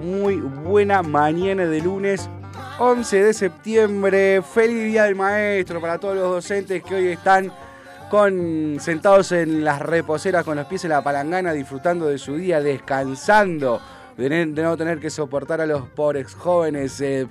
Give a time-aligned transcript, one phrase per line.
[0.00, 2.28] Muy buena mañana de lunes
[2.78, 4.42] 11 de septiembre.
[4.42, 7.52] Feliz Día del Maestro para todos los docentes que hoy están
[8.10, 12.60] con, sentados en las reposeras con los pies en la palangana, disfrutando de su día,
[12.60, 13.80] descansando.
[14.16, 17.26] De, no tener que soportar a los pobres jóvenes, eh,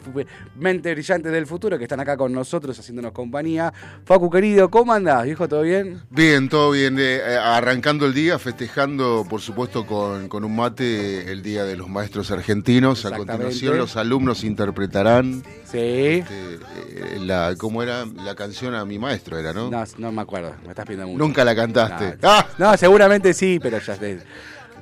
[0.58, 3.74] mentes brillantes del futuro que están acá con nosotros haciéndonos compañía.
[4.06, 5.48] Facu querido, ¿cómo andás, viejo?
[5.48, 6.02] ¿Todo bien?
[6.10, 7.00] Bien, todo bien.
[7.00, 11.78] eh, eh, arrancando el día, festejando, por supuesto, con, con un mate el Día de
[11.78, 13.06] los Maestros Argentinos.
[13.06, 15.78] A continuación, los alumnos interpretarán Sí.
[15.80, 18.06] este, eh, la, ¿cómo era?
[18.24, 19.70] La canción a mi maestro, era, ¿no?
[19.72, 21.18] No, no me acuerdo, me estás pidiendo mucho.
[21.18, 22.18] Nunca la cantaste.
[22.22, 22.48] No, ¡Ah!
[22.58, 24.20] no, seguramente sí, pero ya de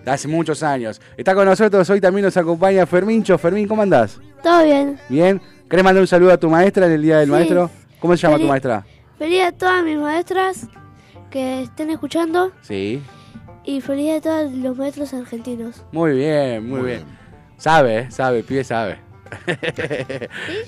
[0.06, 1.02] hace muchos años.
[1.18, 3.38] Está con nosotros, hoy también nos acompaña Fermincho.
[3.38, 4.20] Fermín, ¿cómo andás?
[4.44, 4.98] Todo bien.
[5.10, 5.42] ¿Bien?
[5.70, 7.32] ¿Querés mandar un saludo a tu maestra en el Día del Sí.
[7.32, 7.70] Maestro?
[8.00, 8.86] ¿Cómo se llama tu maestra?
[9.18, 10.68] Feliz a todas mis maestras
[11.30, 13.02] que estén escuchando Sí.
[13.64, 15.84] y feliz a todos los maestros argentinos.
[15.92, 17.04] Muy bien, muy, bien.
[17.58, 18.98] Sabe, eh, sabe, pibe sabe.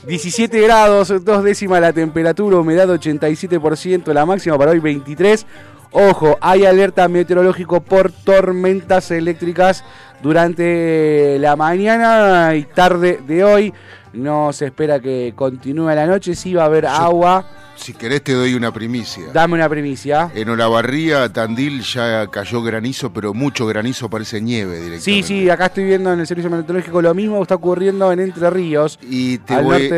[0.08, 5.46] 17 grados, dos décimas la temperatura, humedad 87%, la máxima para hoy 23.
[5.94, 9.84] Ojo, hay alerta meteorológico por tormentas eléctricas
[10.24, 13.74] durante la mañana y tarde de hoy.
[14.14, 17.46] No se espera que continúe la noche, sí va a haber agua.
[17.76, 19.24] Si querés, te doy una primicia.
[19.34, 20.32] Dame una primicia.
[20.36, 25.28] En Olavarría, Tandil, ya cayó granizo, pero mucho granizo, parece nieve Sí, directamente.
[25.28, 29.00] sí, acá estoy viendo en el servicio meteorológico lo mismo está ocurriendo en Entre Ríos.
[29.02, 29.92] Y te, voy,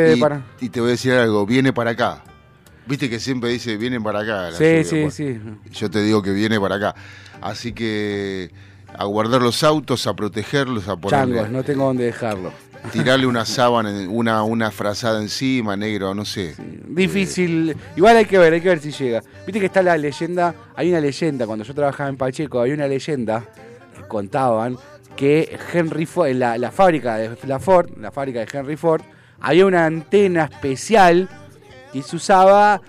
[0.61, 2.23] y te voy a decir algo, viene para acá.
[2.88, 4.51] Viste que siempre dice, vienen para acá.
[4.51, 4.84] la Sí, lluvia.
[4.84, 5.72] sí, Bueno, sí.
[5.79, 6.96] Yo te digo que viene para acá.
[7.41, 8.51] Así que
[8.97, 12.51] a guardar los autos, a protegerlos, a ponerle, Changos, no tengo dónde dejarlo.
[12.94, 16.56] tirarle una sábana, una, una frazada encima, negro, no sé.
[16.88, 17.75] Difícil.
[17.96, 19.22] Igual hay que ver, hay que ver si llega.
[19.46, 22.88] Viste que está la leyenda, hay una leyenda, cuando yo trabajaba en Pacheco, había una
[22.88, 23.44] leyenda
[23.97, 24.78] que contaban
[25.16, 29.02] que Henry Ford, en la, la fábrica de la Ford, la fábrica de Henry Ford,
[29.40, 31.28] había una antena especial
[31.95, 32.81] que se usaba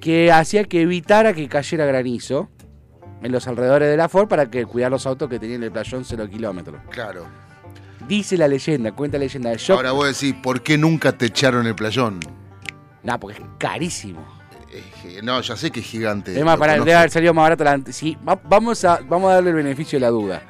[0.00, 2.48] que hacía que evitara que cayera granizo
[3.22, 6.04] en los alrededores de la Ford para que cuidar los autos que tenían el playón
[6.04, 6.80] 0 kilómetros.
[6.90, 7.26] Claro.
[8.08, 9.52] Dice la leyenda, cuenta la leyenda.
[9.54, 12.18] Yo, Ahora vos decís, ¿por qué nunca te echaron el playón?
[13.04, 14.26] Nah, porque es carísimo.
[14.72, 16.36] Eh, No, ya sé que es gigante.
[16.36, 17.80] Es más, para debe haber salido más barato la.
[17.92, 20.42] Sí, va- vamos a, vamos a darle el beneficio de la duda.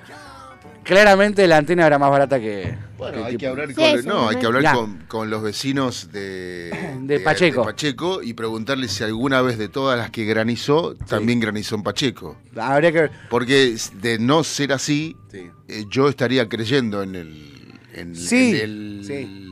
[0.88, 2.74] Claramente la antena era más barata que.
[2.96, 4.40] Bueno, que hay que hablar, Sí, con, no, hay seguramente.
[4.40, 4.72] que hablar Ya.
[4.72, 7.62] con, con los vecinos de, De Pacheco.
[7.62, 12.38] Pacheco y preguntarles si alguna vez de todas las que granizó, también granizó en Pacheco.
[12.56, 13.10] Habría que ver.
[13.28, 15.50] Porque de no ser así, Sí.
[15.68, 17.54] eh, yo estaría creyendo en el.
[17.92, 18.60] En, Sí, en
[19.04, 19.47] el-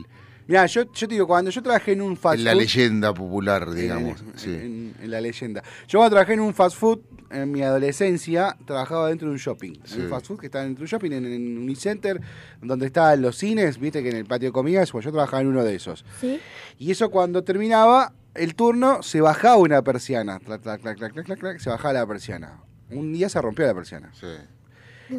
[0.47, 0.51] sí.
[0.53, 2.59] Mira, yo, yo te digo, cuando yo trabajé en un fast en la food.
[2.61, 4.21] leyenda popular, digamos.
[4.21, 4.49] en, sí.
[4.49, 5.61] en- en la leyenda.
[5.87, 6.99] Yo cuando trabajé en un fast food,
[7.29, 9.73] en mi adolescencia, trabajaba dentro de un shopping.
[9.83, 9.95] Sí.
[9.95, 12.19] En un fast food que estaba dentro de un shopping, en, en Unicenter,
[12.61, 15.47] donde estaban los cines, viste que en el patio de comidas, pues yo trabajaba en
[15.47, 16.03] uno de esos.
[16.21, 16.39] Sí.
[16.79, 20.39] Y eso cuando terminaba el turno, se bajaba una persiana.
[20.39, 22.61] Clac, clac, clac, clac, clac, clac, clac, se bajaba la persiana.
[22.89, 24.11] Un día se rompió la persiana.
[24.13, 24.27] Sí.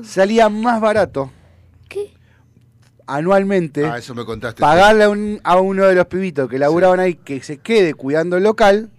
[0.05, 1.31] Salía más barato.
[3.09, 4.61] Anualmente Ah, eso me contaste.
[4.61, 8.37] pagarle a, un- a uno de los pibitos que laburaban ahí que se quede cuidando
[8.37, 8.91] el local,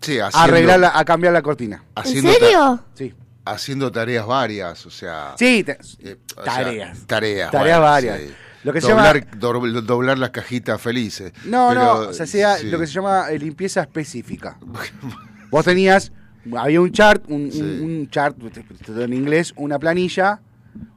[0.00, 1.84] Sí, a haciendo, arreglar la- a cambiar la cortina.
[1.94, 2.80] haciendo ¿En serio?
[2.94, 3.14] Sí.
[3.44, 5.34] haciendo tareas varias, o sea.
[5.38, 6.98] Sí, eh, o sea, tareas.
[7.06, 7.50] tareas.
[7.50, 8.20] Tareas bueno, varias.
[8.20, 8.34] sí.
[8.64, 11.32] Lo que se doblar, dobl- doblar las cajitas felices.
[11.44, 12.68] No, Pero, no, o sea, sea sí.
[12.70, 14.56] lo que se llama eh, limpieza específica.
[15.50, 16.12] Vos tenías,
[16.56, 17.60] había un chart, un, Sí.
[17.60, 18.36] un- un chart,
[18.88, 20.40] en inglés, una planilla,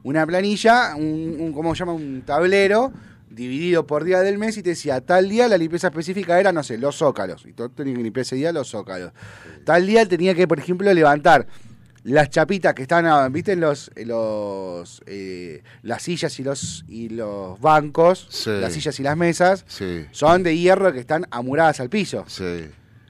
[0.02, 1.92] una planilla, un, un- ¿cómo se llama?
[1.92, 2.92] Un tablero
[3.30, 6.62] dividido por día del mes y te decía, tal día la limpieza específica era, no
[6.62, 7.44] sé, los zócalos.
[7.46, 9.12] Y todo tenía que limpiar ese día los zócalos.
[9.64, 11.46] Tal día tenía que, por ejemplo, levantar
[12.04, 13.54] las chapitas que están, ah, ¿viste?
[13.54, 18.50] Los, los eh, las sillas y los, y los bancos, Sí.
[18.60, 22.24] las sillas y las mesas, Sí, son de hierro que están amuradas al piso.
[22.28, 22.66] sí.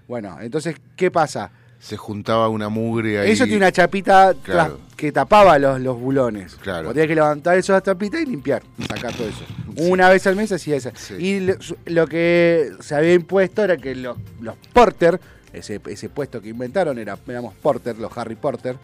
[0.08, 1.50] Bueno, entonces, ¿qué pasa?
[1.80, 3.30] Se juntaba una mugre ahí.
[3.30, 4.80] Eso tiene una chapita Claro.
[4.96, 6.56] que tapaba los, los bulones.
[6.56, 6.88] Claro.
[6.88, 9.44] Tenías que levantar esas tapitas y limpiar, sacar todo eso.
[9.76, 10.90] Una vez al mes hacía eso.
[10.96, 11.14] Sí.
[11.14, 11.54] Y
[11.86, 15.20] lo, que se había impuesto era que los, los porter,
[15.52, 18.76] ese, ese puesto que inventaron, era, éramos porter, los Harry Porter,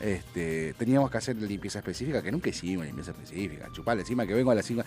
[0.00, 3.68] este, teníamos que hacer limpieza específica, que nunca hicimos limpieza específica.
[3.72, 4.82] Chupale encima que vengo a las 5.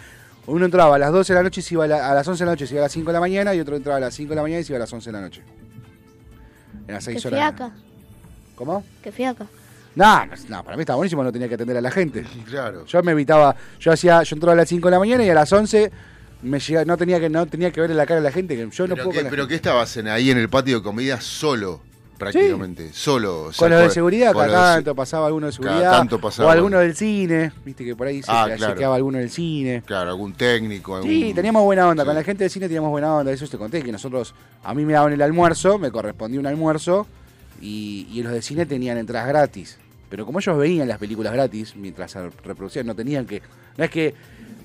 [0.47, 2.27] Uno entraba a las 12 de la noche y se iba a, la- a las
[2.27, 3.97] 11 de la noche, se iba a las 5 de la mañana, y otro entraba
[3.97, 5.41] a las 5 de la mañana y se iba a las 11 de la noche.
[6.89, 7.39] En las 6 Qué horas.
[7.39, 7.71] fiaca.
[8.55, 8.83] ¿Cómo?
[9.03, 9.45] Qué fiaca.
[9.95, 12.25] No, no, no, para mí estaba buenísimo, no tenía que atender a la gente.
[12.49, 12.85] Claro.
[12.85, 15.33] Yo me evitaba, yo hacía, yo entraba a las 5 de la mañana y a
[15.33, 15.91] las 11
[16.41, 18.69] me llegaba, no tenía que no tenía que ver la cara de la gente, que
[18.71, 19.49] yo no pero puedo que, con la pero gente.
[19.49, 21.81] que estabas en- ahí en el patio de comida solo,
[22.19, 22.93] prácticamente.
[22.93, 23.45] Solo.
[23.45, 25.91] o sea, con los de seguridad, cada de- tanto pasaba alguno de seguridad.
[25.91, 26.49] tanto pasaba.
[26.49, 28.75] O alguno del cine, viste que por ahí se, Ah, se claro.
[28.75, 29.81] quedaba alguno del cine.
[29.85, 30.95] Claro, algún técnico.
[30.97, 31.09] Algún...
[31.09, 32.05] Sí, teníamos buena onda.
[32.05, 33.31] Con la gente del cine teníamos buena onda.
[33.31, 37.07] Eso te conté, que nosotros, a mí me daban el almuerzo, me correspondía un almuerzo,
[37.61, 39.77] y, y los de cine tenían entradas gratis.
[40.09, 43.41] Pero como ellos veían las películas gratis mientras se reproducían, no tenían que.
[43.77, 44.15] No es que,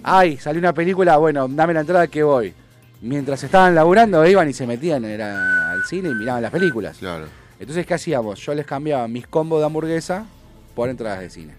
[0.02, 2.54] ay, salió una película, bueno, dame la entrada que voy.
[3.02, 6.96] Mientras estaban laburando, iban y se metían era, al cine y miraban las películas.
[6.96, 7.26] Claro.
[7.58, 8.40] Entonces, ¿qué hacíamos?
[8.40, 10.24] Yo les cambiaba mis combos de hamburguesa
[10.74, 11.54] por entradas de cine.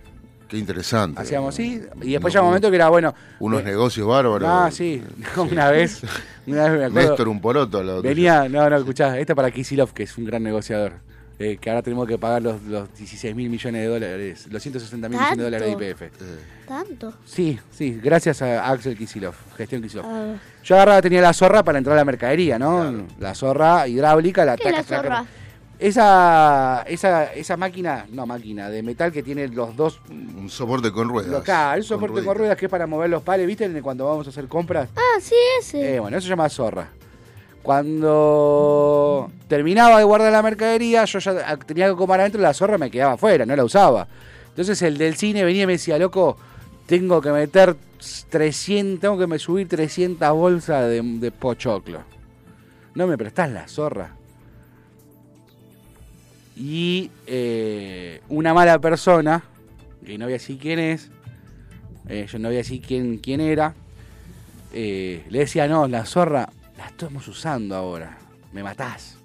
[0.47, 1.19] Qué interesante.
[1.19, 3.15] Hacíamos así, y después No, llega un momento que era, bueno.
[3.39, 4.47] Unos eh, negocios bárbaros.
[4.47, 5.01] Ah, sí.
[5.37, 6.01] Una vez,
[6.45, 7.09] una vez me acuerdo.
[7.09, 7.79] Néstor un poroto.
[7.79, 8.01] tuyo.
[8.03, 10.93] Venía, no, no, escuchá, esta para Kisilov, que es un gran negociador.
[11.39, 15.09] eh, que ahora tenemos que pagar los, los 16 mil millones de dólares, los 160
[15.09, 15.89] mil millones de dólares de.
[15.89, 16.01] IPF.
[16.03, 16.09] Eh,
[16.67, 17.13] ¿Tanto?
[17.25, 20.05] Sí, sí, gracias a Axel Kisilov, gestión Kisilov.
[20.07, 22.81] Ah, Yo agarraba, tenía la zorra para entrar a la mercadería, ¿no?
[22.81, 23.07] Claro.
[23.19, 25.25] La zorra hidráulica, la ¿Qué es la taca, taca, zorra?
[25.77, 29.99] Esa, esa, esa máquina, no máquina, de metal que tiene los dos.
[30.09, 31.33] un soporte con ruedas.
[31.33, 33.81] Acá, el soporte con ruedas que es para mover los pales, ¿viste?
[33.81, 34.89] Cuando vamos a hacer compras.
[34.95, 35.95] Ah, sí, ese.
[35.95, 36.87] Eh, bueno, eso se llama zorra.
[37.61, 42.91] Cuando terminaba de guardar la mercadería, yo ya tenía que comer adentro, la zorra me
[42.91, 44.07] quedaba afuera, no la usaba.
[44.49, 46.37] Entonces el del cine venía y me decía, loco,
[46.85, 47.75] tengo que meter
[48.29, 52.01] 300, tengo que me subir 300 bolsas de, de pochoclo.
[52.93, 54.11] No me prestás la zorra.
[56.55, 59.43] Y eh, una mala persona,
[60.05, 61.11] que no voy a decir quién es,
[62.07, 63.73] eh, yo no voy a decir quién, quién era,
[64.73, 68.17] eh, le decía, no, la zorra la estamos usando ahora,
[68.53, 69.17] me matás.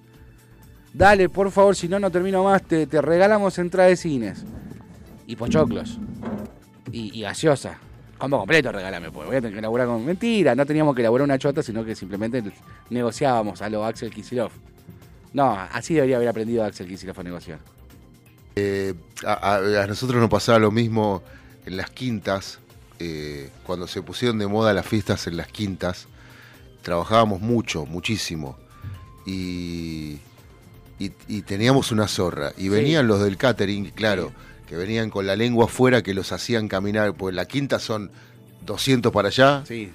[0.92, 4.44] Dale, por favor, si no, no termino más, te, te regalamos entrada de cines.
[5.26, 5.98] Y pochoclos.
[6.90, 7.78] Y, y gaseosa.
[8.18, 10.04] Combo completo, regálame, pues voy a tener que laburar con...
[10.04, 12.42] Mentira, no teníamos que elaborar una chota, sino que simplemente
[12.90, 14.50] negociábamos a lo Axel Kisilov.
[15.32, 17.58] No, así debería haber aprendido Axel Kisilov a negociar.
[18.56, 18.94] Eh,
[19.24, 21.22] a, a- a nosotros nos pasaba lo mismo
[21.66, 22.58] en las quintas,
[22.98, 26.06] eh, cuando se pusieron de moda las fiestas en las quintas,
[26.82, 28.58] trabajábamos mucho, muchísimo,
[29.26, 30.18] y,
[30.98, 34.32] y- y teníamos una zorra, y venían los del catering, claro,
[34.68, 38.10] que venían con la lengua afuera, que los hacían caminar, pues la quinta son
[38.66, 39.90] 200 para allá, Sí,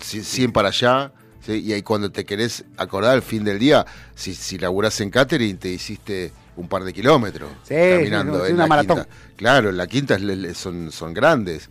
[0.00, 1.12] ci- 100 para allá,
[1.54, 1.60] ¿sí?
[1.66, 5.56] y ahí cuando te querés acordar al fin del día, si, si laburás en catering,
[5.58, 8.96] te hiciste un par de kilómetros Sí, caminando sí, sí, en una la maratón.
[8.98, 9.10] quinta.
[9.36, 10.18] Claro, en la quinta
[10.54, 11.68] son, son grandes.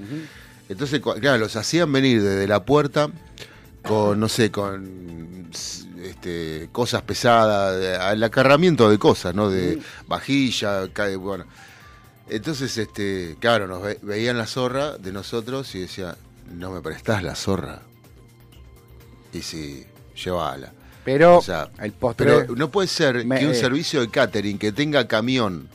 [0.70, 3.10] Entonces, claro, los hacían venir desde la puerta
[3.84, 5.50] con, no sé, con
[6.04, 9.50] este, cosas pesadas, al acarramiento de cosas, ¿no?
[9.50, 10.88] De vajilla,
[11.20, 11.46] bueno.
[12.30, 16.18] Entonces, este, claro, nos ve- veían la zorra de nosotros y decía,
[16.54, 17.82] no me prestás la zorra.
[19.38, 19.86] Y sí,
[20.24, 20.74] llévala.
[21.06, 22.26] Pero O sea, el postre.
[22.26, 23.56] Pero no puede ser Me- que un eh.
[23.56, 25.70] servicio de catering que tenga camión,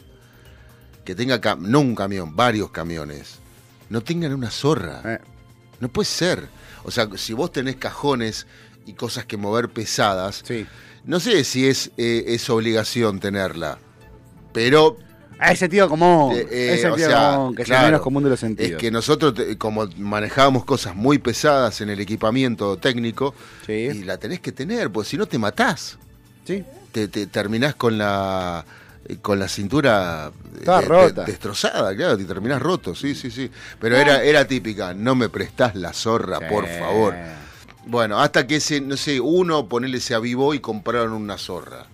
[1.04, 3.36] que tenga, cam- no un camión, varios camiones,
[3.88, 5.00] no tengan una zorra.
[5.04, 5.18] Eh,
[5.80, 6.46] No puede ser.
[6.84, 8.46] O sea, si vos tenés cajones
[8.86, 10.66] y cosas que mover pesadas, sí.
[11.04, 13.78] no sé si es, eh, es obligación tenerla,
[14.52, 14.96] pero
[15.50, 16.34] Es sentido común.
[16.36, 18.72] Eh, eh, es sentido o sea, común, que es el menos común de los sentidos.
[18.72, 23.34] es que nosotros, como manejábamos cosas muy pesadas en el equipamiento técnico,
[23.66, 23.72] Sí.
[23.72, 25.98] y la tenés que tener, porque si no te matás.
[26.44, 26.64] Sí.
[26.92, 28.64] te, te terminás con la
[29.22, 31.24] con la cintura eh, de- rota.
[31.24, 33.50] de- destrozada, claro, te terminás roto, sí, sí, sí.
[33.80, 36.44] Pero era, era típica, no me prestás la zorra, Sí.
[36.48, 37.14] por favor.
[37.86, 41.86] Bueno, hasta que ese, no sé, uno ponele se avivó y compraron una zorra.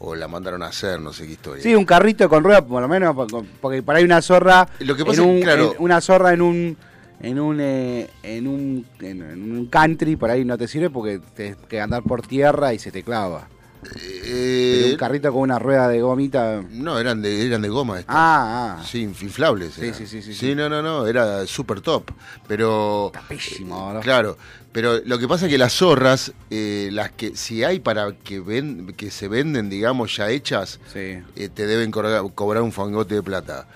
[0.00, 1.62] O la mandaron a hacer, no sé qué historia.
[1.62, 4.68] Sí, un carrito con rueda, por lo menos, po- porque por ahí una zorra.
[4.80, 6.76] Lo que en pasa es claro- en- una zorra en un.
[7.20, 11.56] En un, eh, en, un, en, un country por ahí no te sirve porque tienes
[11.68, 13.48] que andar por tierra y se te clava.
[13.96, 16.62] Eh, Pero un carrito con una rueda de gomita.
[16.70, 18.14] no, eran de, eran de goma estas.
[18.14, 18.84] Ah, ah.
[18.84, 19.74] Sí, inflables.
[19.74, 22.10] Sí, sí, sí, sí, Sí, no, no, no, era súper top.
[22.46, 23.10] Pero.
[23.12, 24.00] Tapísimo, ¿no?
[24.00, 24.36] Claro,
[24.74, 28.40] pero lo que pasa es que las zorras, eh, las que si hay para que
[28.40, 31.22] ven, que se venden, digamos, ya hechas, Sí.
[31.36, 33.66] eh, te deben cobrar, cobrar un fangote de plata.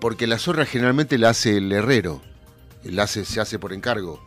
[0.00, 2.20] Porque la zorra generalmente la hace el herrero,
[2.84, 4.22] la hace, se hace por encargo.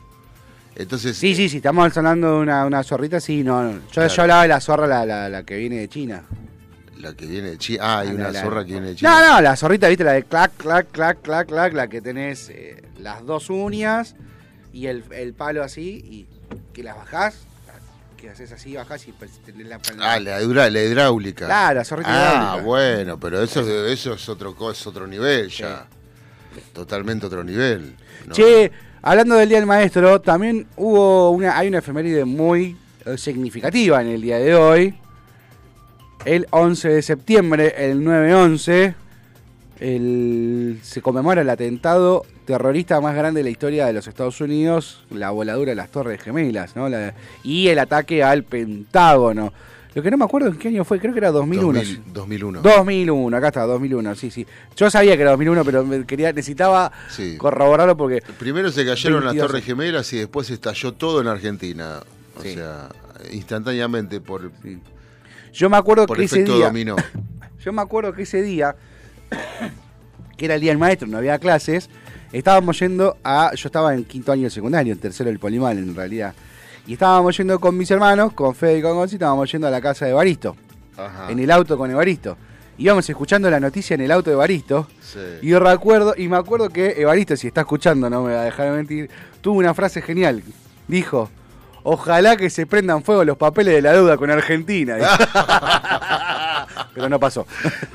[0.76, 3.72] Entonces, Sí, sí, sí, estamos hablando de una, una zorrita, sí, no, no.
[3.74, 4.14] Yo, Claro.
[4.14, 6.24] yo hablaba de la zorra, la, la, la que viene de China.
[6.98, 7.80] la que viene de China.
[7.84, 9.12] Ah, hay una zorra que viene de China.
[9.22, 12.50] No, no, la zorrita, viste, la de clac, clac, clac, clac, clac, la que tenés
[12.50, 14.16] eh, las dos uñas
[14.76, 16.28] y el, el palo así, y
[16.74, 17.36] que las bajás,
[18.18, 21.46] que haces así, bajás y pues, tenés la, Ah, la, hidra- la hidráulica.
[21.46, 22.66] Claro, la zorrita Ah, hidráulica.
[22.66, 25.88] bueno, pero eso, eso es otro es otro nivel ya.
[26.74, 27.96] Totalmente otro nivel.
[28.28, 28.34] ¿no?
[28.34, 34.02] Che, hablando del Día del Maestro, también hubo una, hay una efeméride muy eh, significativa
[34.02, 34.96] en el día de hoy.
[36.26, 38.96] El 11 de septiembre, el 9-11,
[39.80, 45.04] el- se conmemora el atentado terrorista más grande de la historia de los Estados Unidos,
[45.10, 46.88] la voladura de las Torres Gemelas, ¿no?
[46.90, 47.14] La-
[47.44, 49.52] y el ataque al Pentágono.
[49.94, 51.80] Lo que no me acuerdo en qué año fue, creo que era 2001.
[51.80, 52.62] 2000 2001.
[52.62, 54.46] 2001, acá está, 2001, sí, sí.
[54.76, 57.38] Yo sabía que era 2001, pero me quería, necesitaba Sí.
[57.38, 62.02] corroborarlo porque Primero se cayeron las 22 Torres Gemelas y después estalló todo en Argentina.
[62.38, 62.56] O Sí.
[62.56, 62.90] sea,
[63.32, 64.80] instantáneamente por, Sí.
[65.54, 66.98] Yo me acuerdo por que ese efecto día, dominó.
[67.64, 68.76] yo me acuerdo que ese día,
[70.38, 71.90] que era el día del maestro, no había clases,
[72.32, 75.96] estábamos yendo a, yo estaba en quinto año de secundario, en tercero del Polimal en
[75.96, 76.34] realidad,
[76.88, 79.82] y estábamos yendo con mis hermanos, con Fede y con Gonzi, estábamos yendo a la
[79.82, 80.56] casa de Baristo,
[80.98, 81.32] Ajá.
[81.32, 82.38] en el auto con Evaristo.
[82.78, 85.20] Íbamos escuchando la noticia en el auto de Evaristo, Sí.
[85.42, 88.44] y yo recuerdo, y me acuerdo que Evaristo, si está escuchando, no me va a
[88.46, 90.44] dejar de mentir, tuvo una frase genial.
[90.90, 91.30] Dijo,
[91.84, 94.98] ojalá que se prendan fuego los papeles de la deuda con Argentina.
[96.94, 97.46] Pero no pasó.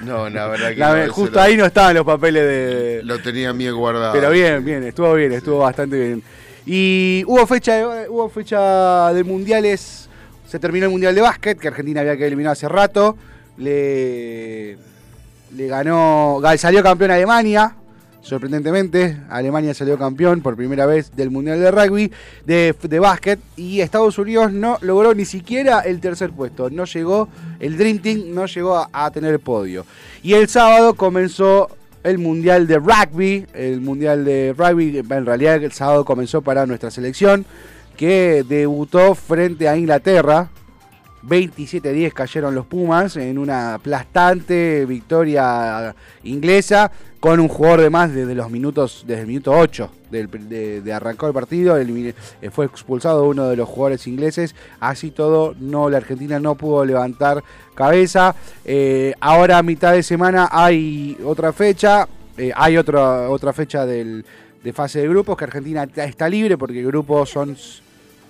[0.02, 3.00] No, la verdad que La- no, justo lo- ahí no estaban los papeles de...
[3.04, 4.12] Lo tenía bien guardado.
[4.12, 6.22] Pero bien, bien, estuvo bien, estuvo bastante bien.
[6.66, 10.08] Y hubo fecha de, hubo fecha de mundiales,
[10.46, 13.16] se terminó el mundial de básquet, que Argentina había que eliminar hace rato.
[13.56, 14.76] Le,
[15.54, 17.74] le ganó, salió campeón Alemania,
[18.22, 19.18] sorprendentemente.
[19.28, 22.12] Alemania salió campeón por primera vez del mundial de rugby,
[22.46, 23.40] de, de básquet.
[23.56, 26.70] Y Estados Unidos no logró ni siquiera el tercer puesto.
[26.70, 29.84] No llegó, el Dream Team no llegó a, a tener podio.
[30.22, 31.70] Y el sábado comenzó
[32.02, 33.46] el Mundial de Rugby.
[33.52, 37.44] El Mundial de Rugby, en realidad el sábado comenzó para nuestra selección,
[37.96, 40.48] que debutó frente a Inglaterra.
[41.26, 48.34] 27-10 cayeron los Pumas en una aplastante victoria inglesa con un jugador de más desde
[48.34, 51.76] los minutos desde el minuto 8 del, de, de arrancó el partido
[52.50, 57.44] fue expulsado uno de los jugadores ingleses así todo no la Argentina no pudo levantar
[57.74, 58.34] cabeza.
[58.64, 62.08] Eh, ahora a mitad de semana hay otra fecha
[62.38, 64.24] eh, hay otra otra fecha del,
[64.64, 67.56] de fase de grupos que Argentina está- libre porque el grupo son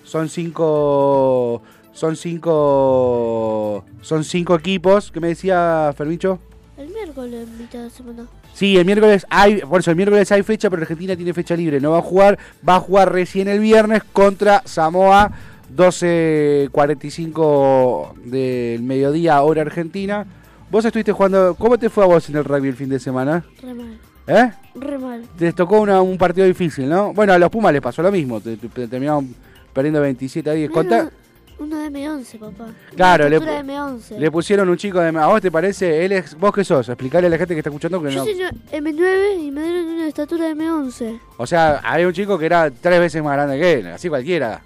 [0.03, 6.39] son cinco son cinco son cinco equipos ¿qué me decía Fermicho?
[6.79, 8.27] El miércoles, mitad de semana.
[8.55, 11.79] Sí, el miércoles hay, por eso el miércoles hay fecha, pero Argentina tiene fecha libre,
[11.79, 15.31] no va a jugar, va a jugar recién el viernes contra Samoa
[15.77, 20.27] 12.45 del mediodía hora argentina.
[20.71, 23.45] Vos estuviste jugando, ¿cómo te fue a vos en el rugby el fin de semana?
[23.63, 23.99] Re mal.
[24.27, 24.51] ¿Eh?
[24.75, 25.23] Re mal.
[25.39, 27.13] Les tocó una- un partido difícil, ¿no?
[27.13, 29.35] Bueno, a los Pumas les pasó lo mismo, te- te- terminaron
[29.73, 30.71] perdiendo 27 a 10.
[30.71, 31.11] Contá-
[31.61, 32.69] Uno de M11, papá.
[32.97, 34.17] Claro, le, de M11.
[34.19, 35.09] le pusieron un chico de...
[35.19, 36.05] ¿A vos te parece?
[36.05, 36.89] Él es, ¿Vos qué sos?
[36.89, 38.25] Explicarle a la gente que está escuchando que Yo no...
[38.25, 38.35] soy
[38.73, 41.21] M9 y me dieron una estatura de M11.
[41.37, 44.63] O sea, hay un chico que era tres veces más grande que él, así cualquiera.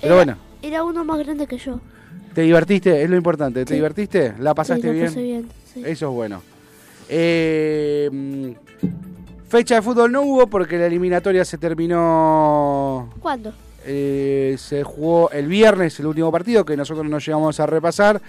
[0.00, 1.78] Pero Era- bueno, Era uno más grande que yo.
[2.34, 3.02] ¿Te divertiste?
[3.02, 3.64] Es lo importante.
[3.64, 3.74] ¿Te Sí.
[3.74, 4.32] divertiste?
[4.38, 5.06] ¿La pasaste Sí, bien?
[5.06, 5.82] pasé bien, sí.
[5.84, 6.42] Eso es bueno.
[7.08, 8.48] Eh, mm,
[9.46, 13.10] fecha de fútbol no hubo porque la eliminatoria se terminó.
[13.20, 13.52] ¿Cuándo?
[13.86, 18.20] Eh, se jugó el viernes el último partido que nosotros nos llegamos a repasar,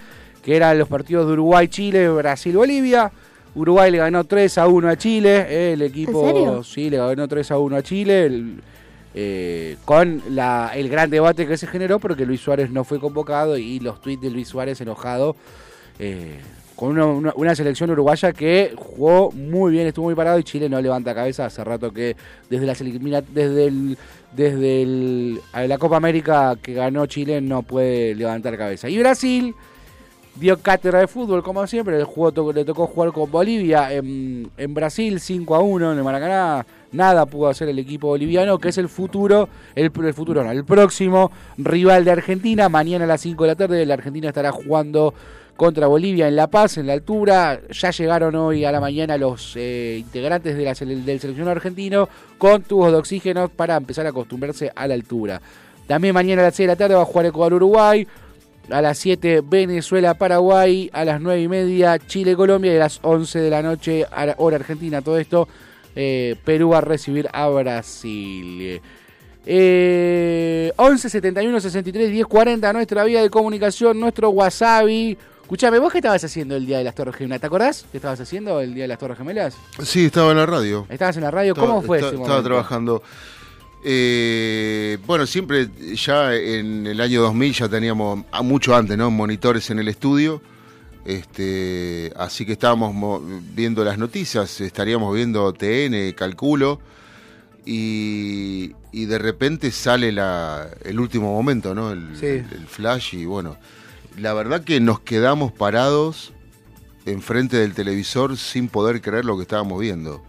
[0.42, 3.10] que eran los partidos de Uruguay, Chile, Brasil, Bolivia.
[3.54, 5.46] Uruguay le ganó 3 a 1 a Chile.
[5.48, 6.28] eh, el equipo.
[6.28, 6.62] ¿En serio?
[6.64, 8.26] Sí, le ganó 3 a 1 a Chile.
[8.26, 8.60] el-
[9.18, 13.56] eh, con la, el gran debate que se generó porque Luis Suárez no fue convocado
[13.56, 15.36] y los tweets de Luis Suárez enojado
[15.98, 16.38] eh,
[16.74, 20.68] con una, una- una selección uruguaya que jugó muy bien, estuvo muy parado y Chile
[20.68, 22.14] no levanta cabeza hace rato que
[22.50, 23.96] desde las elimina- desde el,
[24.32, 28.88] desde el- la Copa América que ganó Chile no puede levantar cabeza.
[28.88, 29.54] Y Brasil
[30.34, 34.74] dio cátedra de fútbol como siempre, el juego le tocó jugar con Bolivia en, en
[34.74, 36.66] Brasil 5 a 1 en el Maracaná.
[36.92, 41.30] Nada pudo hacer el equipo boliviano, que es el futuro, el, el futuro el próximo
[41.58, 42.68] rival de Argentina.
[42.68, 45.12] Mañana a las 5 de la tarde la Argentina estará jugando
[45.56, 47.60] contra Bolivia en La Paz, en la altura.
[47.70, 52.08] Ya llegaron hoy a la mañana los eh, integrantes de la del seleccionado argentino
[52.38, 55.40] con tubos de oxígeno para empezar a acostumbrarse a la altura.
[55.86, 58.06] También mañana a las 6 de la tarde va a jugar Ecuador-Uruguay.
[58.70, 60.90] A las 7 Venezuela-Paraguay.
[60.92, 62.72] A las 9 y media Chile-Colombia.
[62.72, 64.04] Y a las 11 de la noche,
[64.38, 65.48] hora argentina, todo esto,
[65.94, 68.80] eh, Perú va a recibir a Brasil.
[69.48, 75.16] Eh, 11 71 63 10 40, nuestra vía de comunicación, nuestro wasabi.
[75.46, 77.40] Escuchame, ¿vos qué estabas haciendo el día de las Torres Gemelas?
[77.40, 79.56] ¿Te acordás qué estabas haciendo el día de las Torres Gemelas?
[79.80, 80.86] Sí, estaba en la radio.
[80.88, 81.52] ¿Estabas en la radio?
[81.52, 83.00] Estaba- ¿Cómo fue esta- ese Estaba trabajando.
[83.84, 89.08] Eh, bueno, siempre ya en el año 2000 ya teníamos, ah, mucho antes, ¿no?
[89.12, 90.42] Monitores en el estudio.
[91.04, 93.22] Este, así que estábamos mo-
[93.54, 96.80] viendo las noticias, estaríamos viendo TN, calculo,
[97.64, 101.92] y, y de repente sale la, el último momento, ¿no?
[101.92, 102.26] El, Sí.
[102.26, 103.56] el- el flash y bueno,
[104.16, 106.32] la verdad que nos quedamos parados
[107.04, 110.22] enfrente del televisor sin poder creer lo que estábamos viendo.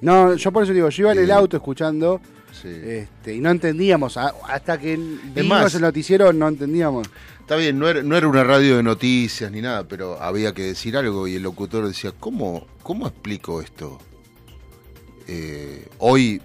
[0.00, 2.20] No, yo por eso digo, yo iba en el Eh, auto escuchando
[2.52, 2.68] Sí.
[2.68, 4.16] este, y no entendíamos.
[4.16, 7.08] Hasta que vimos más- el noticiero no entendíamos.
[7.40, 10.62] Está bien, no era, no era una radio de noticias ni nada, pero había que
[10.62, 13.98] decir algo y el locutor decía, ¿cómo, cómo explico esto?
[15.28, 16.40] Eh, hoy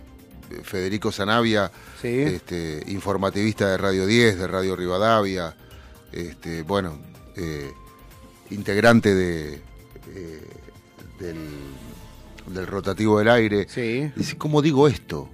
[0.50, 2.08] eh, Federico Zanavia, Sí.
[2.08, 5.56] este, informativista de Radio 10, de Radio Rivadavia,
[6.12, 6.98] este, bueno,
[7.36, 7.72] eh,
[8.50, 9.54] integrante de,
[10.14, 10.42] eh,
[11.20, 11.38] del,
[12.48, 14.12] del rotativo del aire, Sí.
[14.16, 15.30] dice, ¿cómo digo esto?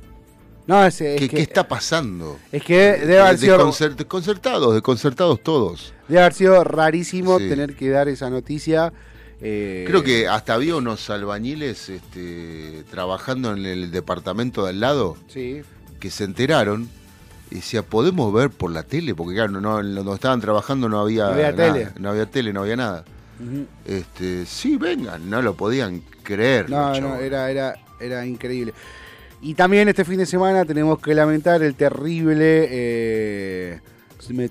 [0.68, 2.38] No, es, es ¿Qué, que, qué está pasando?
[2.52, 5.94] es que debe haber, sido, Desconcer- desconcertados, desconcertados todos.
[6.10, 7.48] debe haber sido rarísimo Sí.
[7.50, 8.92] tener que dar esa noticia.
[9.40, 15.16] eh, Creo que hasta había unos albañiles este, trabajando en el departamento de al lado
[15.28, 15.62] Sí.
[16.00, 16.90] que se enteraron
[17.56, 19.16] decía, ¿podemos ver por la tele?
[19.16, 21.88] Porque claro, no, donde estaban trabajando no había, No había nada, tele.
[22.00, 23.06] no había tele, no había nada.
[23.86, 26.70] Este, sí, vengan, no lo podían creer.
[26.70, 28.74] No, no, era, era, era increíble.
[29.42, 33.80] Y también este fin de semana tenemos que lamentar el terrible eh,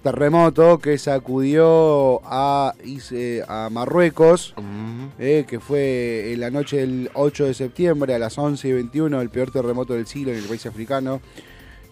[0.01, 3.13] terremoto que sacudió a, Is-
[3.49, 4.55] a Marruecos,
[5.19, 9.21] eh, que fue en la noche del 8 de septiembre a las 11 y 21,
[9.21, 11.21] el peor terremoto del siglo en el país africano.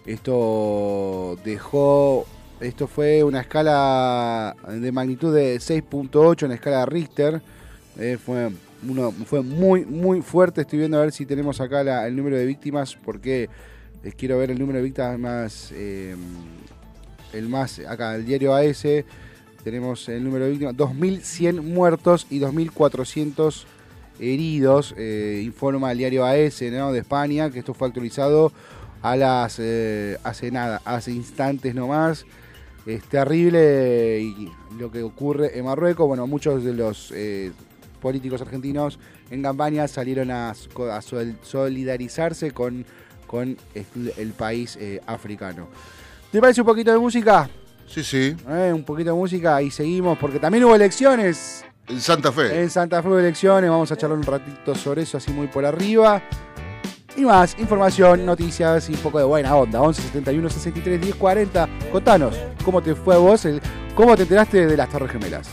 [0.05, 2.27] Esto dejó,
[2.59, 7.41] esto fue una escala de magnitud de 6.8 en la escala Richter.
[7.97, 8.51] Eh, fue,
[8.87, 10.61] uno, fue muy, muy fuerte.
[10.61, 13.49] Estoy viendo a ver si tenemos acá el número de víctimas, porque
[14.03, 16.15] les quiero ver el número de víctimas más, eh,
[17.33, 18.85] el más, acá, el diario AS.
[19.63, 23.65] Tenemos el número de víctimas, 2.100 muertos y 2.400
[24.19, 26.91] heridos, eh, informa el diario AS ¿no?
[26.91, 28.51] de España, que esto fue actualizado
[29.11, 32.25] a las eh, hace nada, hace instantes nomás.
[32.87, 36.07] Es terrible y lo que ocurre en Marruecos.
[36.07, 37.51] Bueno, muchos de los eh,
[38.01, 42.85] políticos argentinos en campaña salieron a, a sol- solidarizarse con,
[43.27, 45.67] con el, el país eh, africano.
[46.31, 47.49] ¿Te parece un poquito de música?
[47.87, 48.35] Sí, sí,
[48.73, 51.63] un poquito de música y seguimos porque también hubo elecciones.
[51.87, 52.61] en Santa Fe.
[52.63, 55.65] En Santa Fe hubo elecciones, vamos a charlar un ratito sobre eso así muy por
[55.65, 56.21] arriba.
[57.17, 59.81] Y más, información, noticias y un poco de buena onda.
[59.81, 61.69] 11 71 63 10 40.
[61.91, 63.47] Contanos, ¿cómo te fue vos?
[63.95, 65.49] ¿Cómo te enteraste de las Torres Gemelas?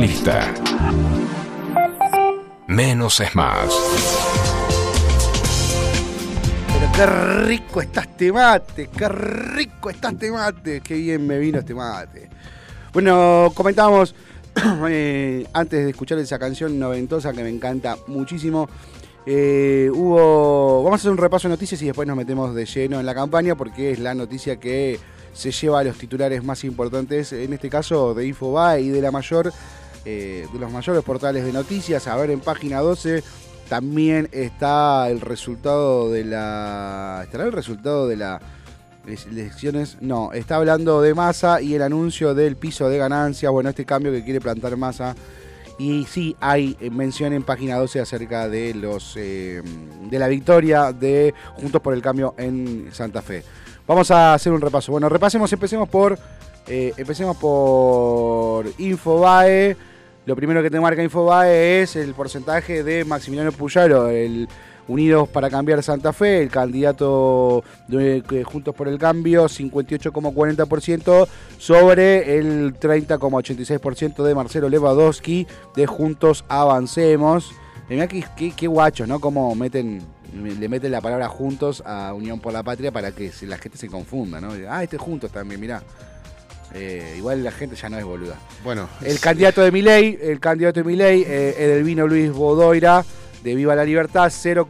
[0.00, 0.54] Minimalista.
[2.68, 3.68] Menos es más.
[6.72, 7.06] Pero qué
[7.44, 12.30] rico está este mate, qué rico está este mate, qué bien me vino este mate.
[12.94, 14.14] Bueno, comentábamos
[14.88, 18.70] eh, antes de escuchar esa canción noventosa que me encanta muchísimo.
[19.26, 20.82] eh, hubo.
[20.82, 23.14] Vamos a hacer un repaso de noticias y después nos metemos de lleno en la
[23.14, 24.98] campaña porque es la noticia que
[25.32, 29.10] se lleva a los titulares más importantes, en este caso de Infobae y de la
[29.10, 29.52] mayor,
[30.04, 32.06] eh, de los mayores portales de noticias.
[32.06, 33.22] A ver, en página 12
[33.68, 37.20] también está el resultado de la.
[37.24, 38.40] ¿Estará el resultado de la
[39.06, 39.96] elecciones?
[40.00, 43.50] No, está hablando de masa y el anuncio del piso de ganancia.
[43.50, 45.14] Bueno, este cambio que quiere plantar masa.
[45.78, 49.62] Y sí, hay mención en página 12 acerca de los eh,
[50.10, 53.42] de la victoria de Juntos por el Cambio en Santa Fe.
[53.86, 54.92] Vamos a hacer un repaso.
[54.92, 56.18] Bueno, repasemos, empecemos por.
[56.66, 59.89] eh, empecemos por Infobae.
[60.26, 64.48] Lo primero que te marca Infobae es el porcentaje de Maximiliano Puyaro, el
[64.90, 71.28] Unidos para Cambiar Santa Fe, el candidato de Juntos por el Cambio, 58,40%
[71.58, 77.52] sobre el 30,86% de Marcelo Lewandowski de Juntos Avancemos.
[77.88, 79.20] Mirá qué, qué, qué guachos, ¿no?
[79.20, 80.02] Cómo meten,
[80.34, 83.88] le meten la palabra juntos a Unión por la Patria para que la gente se
[83.88, 84.50] confunda, ¿no?
[84.68, 85.82] Ah, este juntos también, mirá.
[86.72, 88.36] Eh, igual la gente ya no es boluda.
[88.62, 93.04] Bueno, El candidato de Milei, el candidato de Milei, eh, Edelvino Luis Bodoira,
[93.42, 94.66] de Viva la Libertad, 0,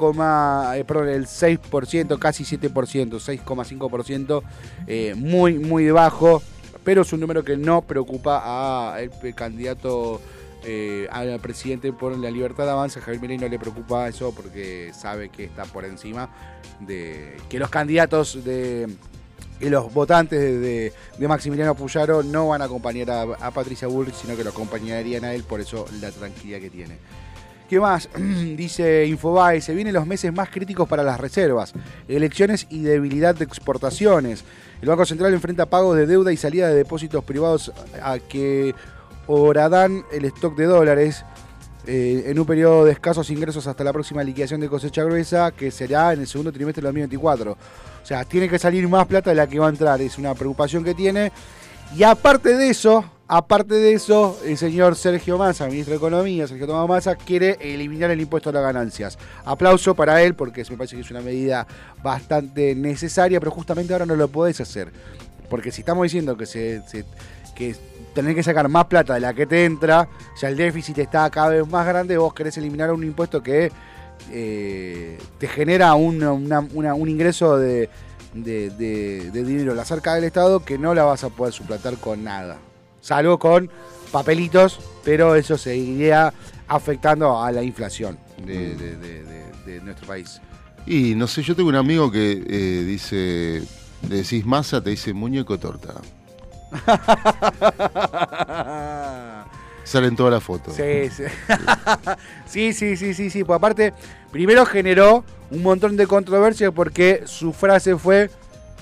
[0.74, 4.42] eh, perdón, el 6%, casi 7%, 6,5%,
[4.86, 6.42] eh, muy, muy bajo,
[6.84, 10.20] pero es un número que no preocupa a el, el candidato
[10.62, 14.92] eh, al presidente por la libertad de avanza, Javier Milei no le preocupa eso porque
[14.94, 16.28] sabe que está por encima
[16.80, 18.86] de que los candidatos de
[19.60, 24.14] que los votantes de, de- de Maximiliano Puyaro no van a acompañar a, Patricia Bullrich,
[24.14, 26.96] sino que lo acompañarían a él, por eso la tranquilidad que tiene.
[27.68, 28.08] ¿Qué más?
[28.56, 31.72] Dice Infobae, se vienen los meses más críticos para las reservas,
[32.08, 34.42] elecciones y debilidad de exportaciones.
[34.82, 37.70] El Banco Central enfrenta pagos de deuda y salida de depósitos privados
[38.02, 38.74] a que
[39.26, 41.24] orarán el stock de dólares
[41.86, 45.70] eh, en un periodo de escasos ingresos hasta la próxima liquidación de cosecha gruesa, que
[45.70, 47.56] será en el segundo trimestre del 2024.
[48.02, 50.34] O sea, tiene que salir más plata de la que va a entrar, es una
[50.34, 51.32] preocupación que tiene.
[51.96, 56.66] Y aparte de eso, aparte de eso, el señor Sergio Massa, ministro de Economía, Sergio
[56.66, 59.18] Tomás Massa, quiere eliminar el impuesto a las ganancias.
[59.44, 61.66] Aplauso para él, porque me parece que es una medida
[62.02, 64.92] bastante necesaria, pero justamente ahora no lo podés hacer.
[65.48, 67.04] Porque si estamos diciendo que se, se-
[67.54, 67.74] que
[68.14, 71.28] tenés que sacar más plata de la que te entra, o sea, el déficit está
[71.30, 73.70] cada vez más grande, vos querés eliminar un impuesto que
[74.30, 77.88] eh, te genera un, una- una- un ingreso de,
[78.34, 81.96] de- de- de dinero la cerca del Estado que no la vas a poder suplantar
[81.96, 82.58] con nada.
[83.00, 83.70] Salvo con
[84.12, 86.32] papelitos, pero eso seguiría
[86.68, 88.74] afectando a la inflación de,
[89.66, 90.40] de nuestro país.
[90.86, 93.62] y no sé, yo tengo un amigo que eh, dice,
[94.08, 95.94] le decís masa, te dice muñeco torta.
[99.90, 100.74] Salen todas las fotos.
[100.74, 101.24] Sí, sí.
[102.46, 103.44] sí, sí, sí, sí, sí.
[103.44, 103.92] Pues aparte,
[104.30, 108.30] primero generó un montón de controversia porque su frase fue: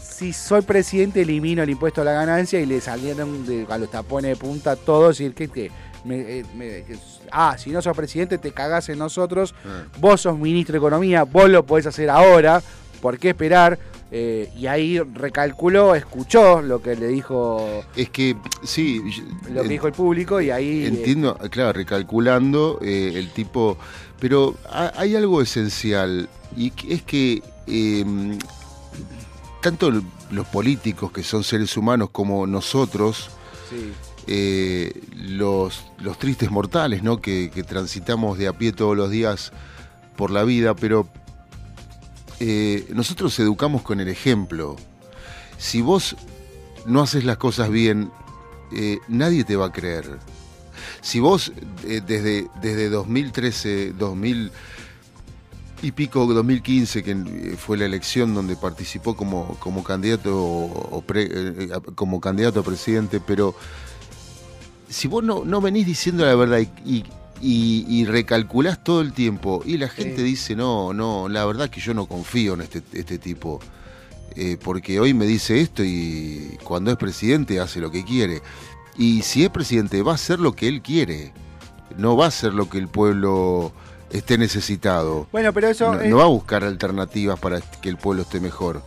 [0.00, 3.90] Si soy presidente, elimino el impuesto a la ganancia y le salieron de, a los
[3.90, 5.20] tapones de punta todos.
[5.20, 5.70] Y que, que
[6.04, 6.84] me- eh, me-
[7.32, 9.54] ah, si no sos presidente, te cagás en nosotros.
[9.64, 9.84] Ah.
[9.98, 12.62] Vos sos ministro de Economía, vos lo podés hacer ahora.
[13.00, 13.78] ¿Por qué esperar?
[14.10, 19.02] Eh, y ahí recalculó, escuchó lo que le dijo Es que, sí,
[19.52, 23.76] lo que dijo el público y ahí eh, Entiendo, claro, recalculando eh, el tipo,
[24.18, 28.02] pero ha- hay algo esencial y es que eh,
[29.60, 29.90] tanto
[30.30, 33.28] los políticos que son seres humanos como nosotros,
[33.68, 33.92] sí.
[35.36, 37.20] los, los tristes mortales, ¿no?
[37.20, 39.52] Que, que transitamos de a pie todos los días
[40.16, 41.06] por la vida, pero
[42.40, 44.76] eh, nosotros educamos con el ejemplo.
[45.58, 46.16] Si vos
[46.86, 48.10] no haces las cosas bien,
[48.72, 50.18] eh, nadie te va a creer.
[51.00, 51.52] Si vos
[51.84, 54.52] eh, desde, desde 2013, 2000
[55.80, 61.04] y pico, 2015, que fue la elección donde participó como, como candidato o
[61.94, 63.54] como candidato a presidente, pero
[64.88, 67.04] si vos no, no venís diciendo la verdad y,
[67.40, 70.22] y- y recalculás todo el tiempo y la gente Sí.
[70.22, 73.60] dice, no, no, la verdad que yo no confío en este, este tipo,
[74.36, 78.42] eh, porque hoy me dice esto y cuando es presidente hace lo que quiere.
[78.96, 81.32] Y si es presidente va a hacer lo que él quiere,
[81.96, 83.72] no va a hacer lo que el pueblo
[84.10, 85.28] esté necesitado.
[85.32, 88.40] Bueno, pero eso No, es- no va a buscar alternativas para que el pueblo esté
[88.40, 88.82] mejor.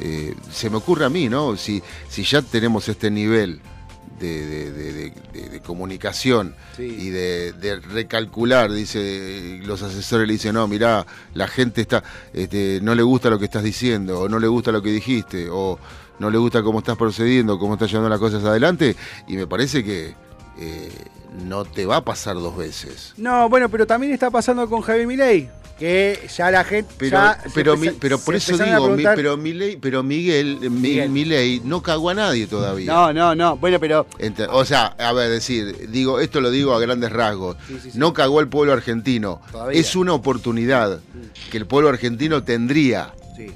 [0.00, 1.56] eh, se me ocurre a mí, ¿no?
[1.56, 3.60] Si, si ya tenemos este nivel
[4.20, 6.82] de, de- de- de- de- de comunicación Sí.
[6.84, 12.80] y de, de recalcular, dice, los asesores le dicen, no, mirá, la gente está, este,
[12.82, 15.78] no le gusta lo que estás diciendo, o no le gusta lo que dijiste, o
[16.18, 18.96] no le gusta cómo estás procediendo, cómo estás llevando las cosas adelante,
[19.26, 20.14] y me parece que
[20.58, 20.92] eh,
[21.44, 23.12] no te va a pasar dos veces.
[23.16, 26.92] No, bueno, pero también está pasando con Javier Milei, que ya la gente.
[26.98, 30.58] Pero, ya se pero, mi- pero se por eso digo, mi- pero, Milei- pero Miguel,
[30.60, 31.10] mi- Miguel.
[31.10, 32.92] Milei no cagó a nadie todavía.
[32.92, 33.56] No, no, no.
[33.56, 34.06] Bueno, pero.
[34.50, 37.56] O sea, a ver, decir, digo, esto lo digo a grandes rasgos.
[37.66, 37.98] Sí, sí, sí.
[37.98, 39.40] No cagó el pueblo argentino.
[39.50, 39.80] Todavía.
[39.80, 41.00] Es una oportunidad
[41.50, 43.48] que el pueblo argentino tendría Sí,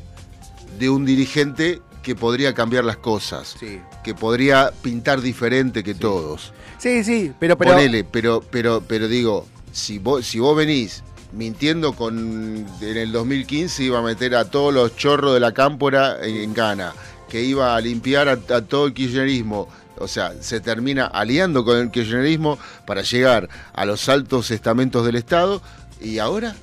[0.78, 3.80] de un dirigente que podría cambiar las cosas, sí.
[4.02, 6.52] que podría pintar diferente que todos.
[6.78, 7.56] Sí, sí, pero.
[7.58, 13.12] pero Ponele, pero, pero, pero digo, si vos, si vos venís mintiendo con en el
[13.12, 16.92] 2015 iba a meter a todos los chorros de la cámpora en, Ghana,
[17.28, 19.68] que iba a limpiar a, a todo el kirchnerismo.
[20.00, 25.16] O sea, se termina aliando con el kirchnerismo para llegar a los altos estamentos del
[25.16, 25.60] Estado.
[26.00, 26.54] ¿Y ahora?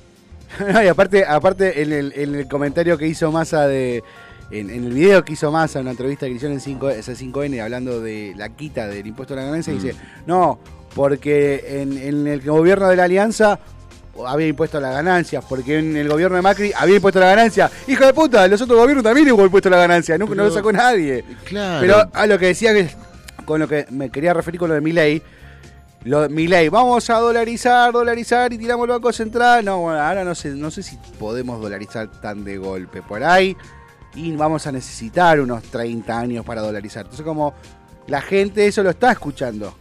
[0.72, 4.02] No, y aparte, aparte en, el, en el comentario que hizo Massa de.
[4.50, 7.60] En, en el video que hizo Massa, en una entrevista que hicieron en 5, C5N,
[7.60, 9.76] hablando de la quita del impuesto a la ganancia, Mm.
[9.76, 10.58] dice: No,
[10.94, 13.58] porque en, en el gobierno de la Alianza
[14.26, 17.70] había impuesto las ganancias, porque en el gobierno de Macri había impuesto la ganancia.
[17.86, 20.72] Hijo de puta, los otros gobiernos también hubo impuesto la ganancia, nunca no lo sacó
[20.72, 21.24] nadie.
[21.44, 21.80] Claro.
[21.80, 22.88] Pero a lo que decía que
[23.44, 25.22] con lo que me quería referir con lo de Milei,
[26.04, 29.64] lo de Milei, vamos a dolarizar, dolarizar y tiramos el Banco Central.
[29.64, 33.56] No, bueno, ahora no sé, no sé si podemos dolarizar tan de golpe por ahí
[34.14, 37.02] y vamos a necesitar unos 30 años para dolarizar.
[37.02, 37.54] Entonces como
[38.06, 39.76] la gente eso lo está escuchando.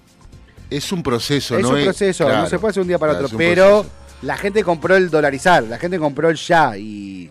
[0.69, 1.69] es un proceso, es ¿no?
[1.69, 3.81] un proceso, no claro, se puede hacer un día para claro, otro, es un pero
[3.81, 4.04] proceso.
[4.25, 7.29] La gente compró el dolarizar, la gente compró el ya y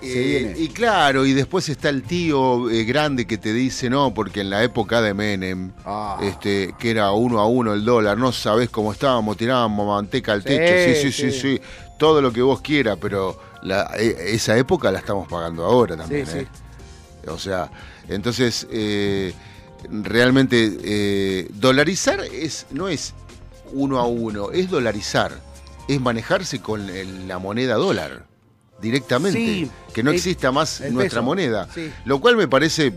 [0.00, 4.42] Eh, y claro, y después está el tío eh, grande que te dice, no, porque
[4.42, 6.20] en la época de Menem, Ah.
[6.22, 10.42] este, que era uno a uno el dólar, no sabés cómo estábamos, tirábamos manteca al
[10.42, 11.40] Sí, techo, sí, sí, sí, sí.
[11.56, 11.60] sí,
[11.98, 16.26] todo lo que vos quieras, pero la- e- esa época la estamos pagando ahora también.
[16.28, 16.46] Sí, ¿eh?
[17.28, 17.68] O sea,
[18.08, 19.32] entonces, eh,
[19.90, 23.14] realmente, dolarizar es, no es
[23.72, 25.32] uno a uno, es dolarizar,
[25.88, 28.26] es manejarse con el- la moneda dólar
[28.80, 31.68] directamente, Sí, que no el- exista más nuestra peso, moneda.
[31.74, 31.90] sí.
[32.04, 32.92] Lo cual me parece,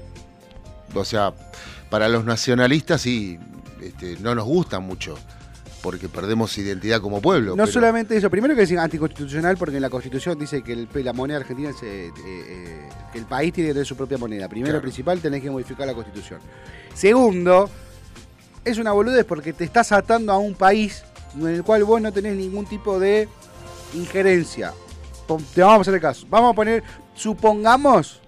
[0.93, 1.33] o sea,
[1.89, 3.39] para los nacionalistas sí,
[3.81, 5.17] este, no nos gusta mucho,
[5.81, 7.51] porque perdemos identidad como pueblo.
[7.55, 10.87] No pero- solamente eso, primero que es anticonstitucional porque en la Constitución dice que el-
[11.03, 14.47] la moneda argentina eh, eh, que el país tiene que tener su propia moneda.
[14.47, 14.81] Primero, Claro.
[14.83, 16.39] principal, tenés que modificar la Constitución.
[16.93, 17.69] Segundo,
[18.63, 21.03] es una boludez porque te estás atando a un país
[21.39, 23.27] en el cual vos no tenés ningún tipo de
[23.93, 24.73] injerencia.
[25.55, 26.25] Te vamos a hacer el caso.
[26.29, 26.83] Vamos a poner,
[27.15, 28.19] supongamos,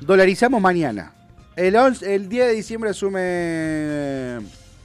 [0.00, 1.12] dolarizamos mañana.
[1.56, 3.20] El, 11 el 10 de diciembre asume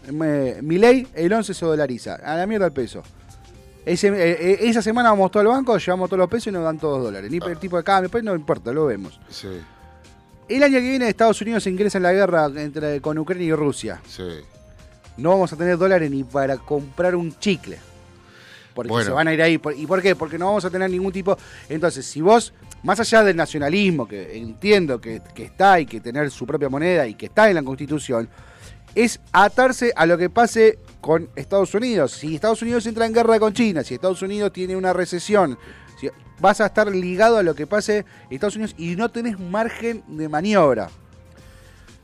[0.09, 2.15] eh, mi ley, el 11 se dolariza.
[2.15, 3.03] A la mierda el peso.
[3.85, 6.63] Ese- eh, eh, esa semana vamos todos al banco, llevamos todos los pesos y nos
[6.63, 7.31] dan todos dólares.
[7.31, 9.17] Ni el tipo de cambio, pues no importa, lo vemos.
[9.29, 9.47] Sí,
[10.49, 14.01] El año que viene Estados Unidos ingresa en la guerra entre, con Ucrania y Rusia.
[14.07, 14.23] sí.
[15.17, 17.79] No vamos a tener dólares ni para comprar un chicle.
[18.73, 19.05] Porque Bueno.
[19.05, 19.59] se van a ir ahí.
[19.75, 20.15] ¿Y por qué?
[20.15, 21.35] Porque no vamos a tener ningún tipo...
[21.67, 22.53] Entonces, si vos,
[22.83, 27.07] más allá del nacionalismo, que entiendo que, que está y que tener su propia moneda
[27.07, 28.29] y que está en la Constitución,
[28.93, 32.11] es atarse a lo que pase con Estados Unidos.
[32.11, 35.57] Si Estados Unidos entra en guerra con China, si Estados Unidos tiene una recesión,
[35.99, 40.03] si- vas a estar ligado a lo que pase Estados Unidos y no tenés margen
[40.07, 40.89] de maniobra.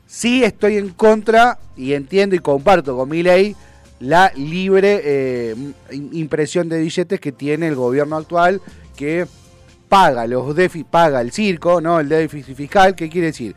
[0.06, 3.56] Sí estoy en contra y entiendo y comparto con mi ley
[4.00, 5.54] la libre eh,
[5.90, 8.60] im- impresión de billetes que tiene el gobierno actual
[8.96, 9.26] que
[9.88, 12.00] paga los déficit, paga el circo, ¿no?
[12.00, 13.54] El déficit fiscal, ¿qué quiere decir?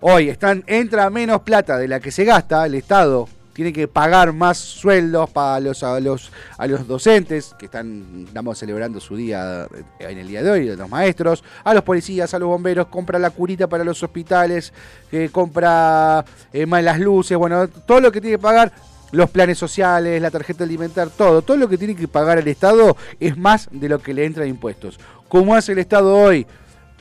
[0.00, 4.32] Hoy están, entra menos plata de la que se gasta, el Estado tiene que pagar
[4.32, 9.66] más sueldos para los, a, los, a los docentes, que están, estamos celebrando su día
[9.74, 13.18] eh, en el día de hoy, los maestros, a los policías, a los bomberos, compra
[13.18, 14.72] la curita para los hospitales,
[15.10, 18.72] eh, compra eh, más las luces, bueno, todo lo que tiene que pagar,
[19.12, 22.96] los planes sociales, la tarjeta alimentar, todo, todo lo que tiene que pagar el Estado
[23.20, 24.98] es más de lo que le entra de impuestos.
[25.28, 26.46] ¿Cómo hace el Estado hoy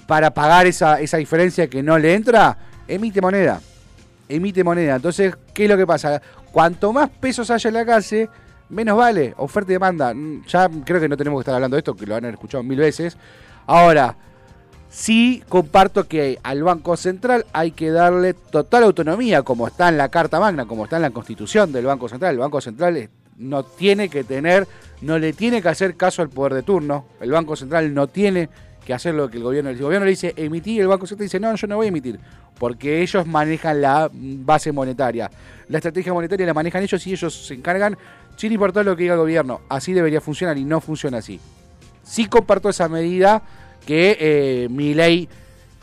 [0.08, 2.58] para pagar esa, esa diferencia que no le entra?
[2.86, 3.62] Emite moneda
[4.36, 4.96] emite moneda.
[4.96, 6.22] Entonces, ¿qué es lo que pasa?
[6.52, 8.30] Cuanto más pesos haya en la calle,
[8.70, 9.34] menos vale.
[9.38, 10.14] Oferta y demanda.
[10.14, 12.64] Mm, Ya creo que no tenemos que estar hablando de esto, que lo han escuchado
[12.64, 13.18] mil veces.
[13.68, 14.16] Ahora,
[14.90, 20.10] sí comparto que al Banco Central hay que darle total autonomía, como está en la
[20.10, 22.34] Carta Magna, como está en la Constitución del Banco Central.
[22.34, 24.68] El Banco Central no tiene que tener,
[25.02, 27.06] no le tiene que hacer caso al poder de turno.
[27.22, 28.50] El Banco Central no tiene
[28.94, 29.82] hacer lo que el gobierno le dice.
[29.82, 32.20] El gobierno le dice emitir, el Banco Central dice no, yo no voy a emitir,
[32.58, 35.30] porque ellos manejan la base monetaria.
[35.68, 37.98] La estrategia monetaria la manejan ellos y ellos se encargan
[38.36, 39.62] sin importar lo que diga el gobierno.
[39.70, 41.40] Así debería funcionar y no funciona así.
[42.04, 43.42] Sí comparto esa medida
[43.86, 45.30] que eh, mi ley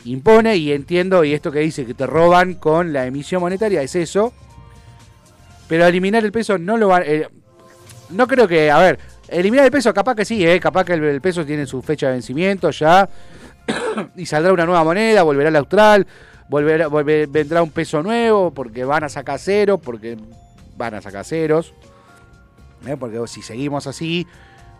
[0.05, 3.95] impone y entiendo, y esto que dice que te roban con la emisión monetaria, es
[3.95, 4.33] eso.
[5.67, 7.03] Pero eliminar el peso no lo van...
[7.05, 7.27] eh,
[8.09, 8.99] no creo que, a ver,
[9.31, 12.07] eliminar el peso capaz que sí, eh, capaz que el, el peso tiene su fecha
[12.07, 13.07] de vencimiento ya
[14.15, 16.07] y saldrá una nueva moneda, volverá al austral,
[16.49, 20.17] volverá, volver- vendrá un peso nuevo porque van a sacar cero, porque
[20.77, 21.73] van a sacar ceros.
[22.85, 22.95] ¿eh?
[22.97, 24.25] Porque si seguimos así,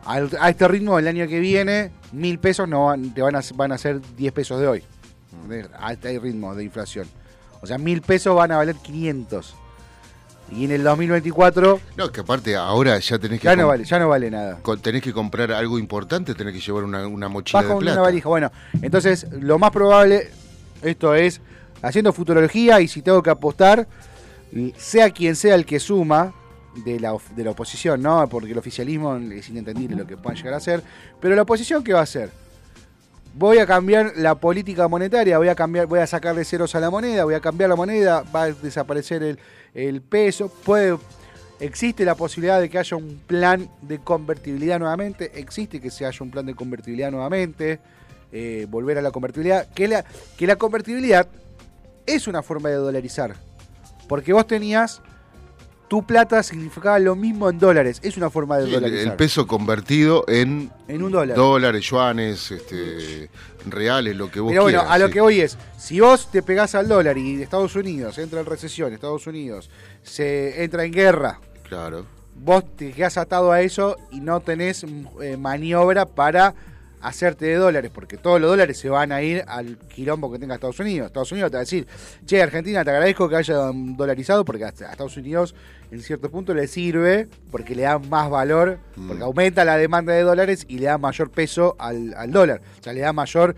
[0.06, 3.42] al- a este ritmo el año que viene, mil pesos no van, te van a,
[3.56, 4.84] van a ser 10 pesos de hoy.
[5.44, 5.70] ¿entendés?
[5.80, 7.08] A este ritmo de inflación.
[7.62, 9.56] O sea, mil pesos van a valer 500.
[10.52, 14.00] Y en el 2024 No, que aparte ahora ya tenés que, ya no vale, ya
[14.00, 14.60] no vale nada.
[14.82, 17.94] tenés que comprar algo importante, tenés que llevar una, una mochila Baja de plata.
[17.94, 18.30] una valija.
[18.30, 20.30] Bueno, entonces lo más probable,
[20.82, 21.42] esto es
[21.82, 23.88] haciendo futurología y si tengo que apostar,
[24.78, 26.34] sea quien sea el que suma
[26.84, 28.28] de la, de la oposición, ¿no?
[28.30, 30.84] Porque el oficialismo es inentendible lo que puedan llegar a hacer.
[31.20, 32.32] Pero la oposición, ¿qué va a hacer?
[33.36, 36.90] Voy a cambiar la política monetaria, voy a cambiar, voy a sacarle ceros a la
[36.90, 39.38] moneda, voy a cambiar la moneda, va a desaparecer
[39.74, 40.98] el, peso, puede
[41.60, 45.38] Existe la posibilidad de que haya un plan de convertibilidad nuevamente.
[45.38, 47.80] Existe que se haya un plan de convertibilidad nuevamente.
[48.32, 49.68] eh, volver a la convertibilidad.
[49.74, 50.06] Que la,
[50.38, 51.28] que la convertibilidad
[52.06, 53.36] es una forma de dolarizar.
[54.08, 55.02] Porque vos tenías.
[55.90, 58.00] Tu plata significaba lo mismo en dólares.
[58.04, 59.08] Es una forma de Sí, el, dolarizar.
[59.12, 61.36] el peso convertido en En un dólar.
[61.36, 63.30] dólares, yuanes, este,
[63.66, 64.96] reales, lo que vos Pero bueno, quieras.
[64.96, 68.40] a lo que hoy es, si vos te pegás al dólar y Estados Unidos entra
[68.40, 69.70] en recesión, Estados Unidos
[70.04, 72.06] se entra en guerra, Claro.
[72.36, 74.86] vos te quedás atado a eso y no tenés
[75.22, 76.54] eh, maniobra para
[77.02, 80.56] hacerte de dólares, porque todos los dólares se van a ir al quilombo que tenga
[80.56, 81.08] Estados Unidos.
[81.08, 81.88] Estados Unidos te va a decir,
[82.26, 85.56] che, Argentina, te agradezco que haya mm, dolarizado, porque a a Estados Unidos
[85.92, 90.22] en cierto punto le sirve, porque le da más valor, porque aumenta la demanda de
[90.22, 92.62] dólares y le da mayor peso al, al dólar.
[92.80, 93.56] O sea, le da mayor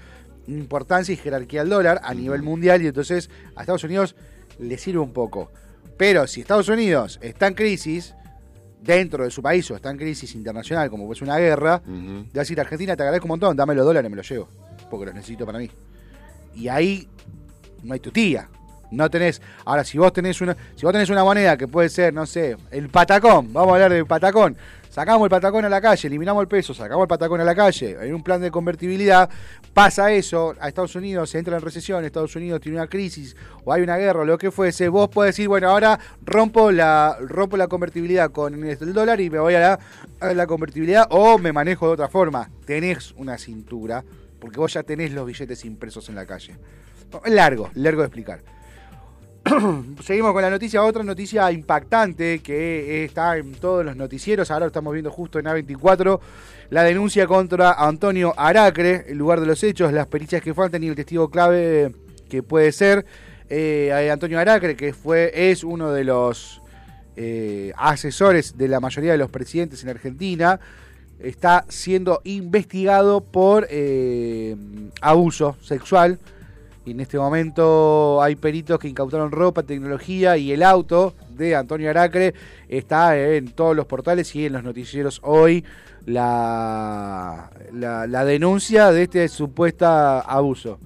[0.47, 4.15] importancia y jerarquía al dólar a nivel mundial y entonces a Estados Unidos
[4.59, 5.51] le sirve un poco.
[5.97, 8.15] Pero si Estados Unidos está en crisis,
[8.81, 12.25] dentro de su país o está en crisis internacional, como pues una guerra, Ujú.
[12.33, 14.47] de decir, Argentina, te agradezco un montón, dame los dólares, me los llevo,
[14.89, 15.69] porque los necesito para mí.
[16.55, 17.07] Y ahí
[17.83, 18.49] no hay tu tía.
[18.91, 19.41] No tenés.
[19.63, 22.57] Ahora, si vos tenés una, si vos tenés una moneda que puede ser, no sé,
[22.71, 24.57] el patacón, vamos a hablar del patacón.
[24.91, 27.95] Sacamos el patacón a la calle, eliminamos el peso, sacamos el patacón a la calle,
[28.01, 29.29] en un plan de convertibilidad,
[29.73, 33.71] pasa eso, a Estados Unidos se entra en recesión, Estados Unidos tiene una crisis, o
[33.71, 37.55] hay una guerra, o lo que fuese, vos podés decir, bueno, ahora rompo la, rompo
[37.55, 39.79] la convertibilidad con el dólar y me voy a la,
[40.19, 42.49] a la convertibilidad, o me manejo de otra forma.
[42.65, 44.03] Tenés una cintura,
[44.41, 46.57] porque vos ya tenés los billetes impresos en la calle.
[47.27, 48.41] Largo, largo de explicar.
[50.03, 54.67] Seguimos con la noticia, otra noticia impactante que está en todos los noticieros, ahora lo
[54.67, 56.19] estamos viendo justo en A24,
[56.69, 60.87] la denuncia contra Antonio Aracre, el lugar de los hechos, las pericias que faltan y
[60.87, 61.91] el testigo clave
[62.29, 63.05] que puede ser
[63.49, 66.61] eh, Antonio Aracre, que fue es uno de los
[67.17, 70.59] eh, asesores de la mayoría de los presidentes en Argentina,
[71.19, 74.55] está siendo investigado por eh,
[75.01, 76.19] abuso sexual.
[76.91, 82.33] En este momento hay peritos que incautaron ropa, tecnología y el auto de Antonio Aracre
[82.67, 85.63] está en todos los portales y en los noticieros hoy
[86.05, 90.79] la, la, la denuncia de este supuesto abuso.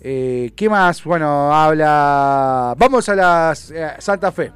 [0.00, 1.04] Eh, ¿Qué más?
[1.04, 2.74] Bueno, habla...
[2.78, 4.52] Vamos a la eh, Santa Fe.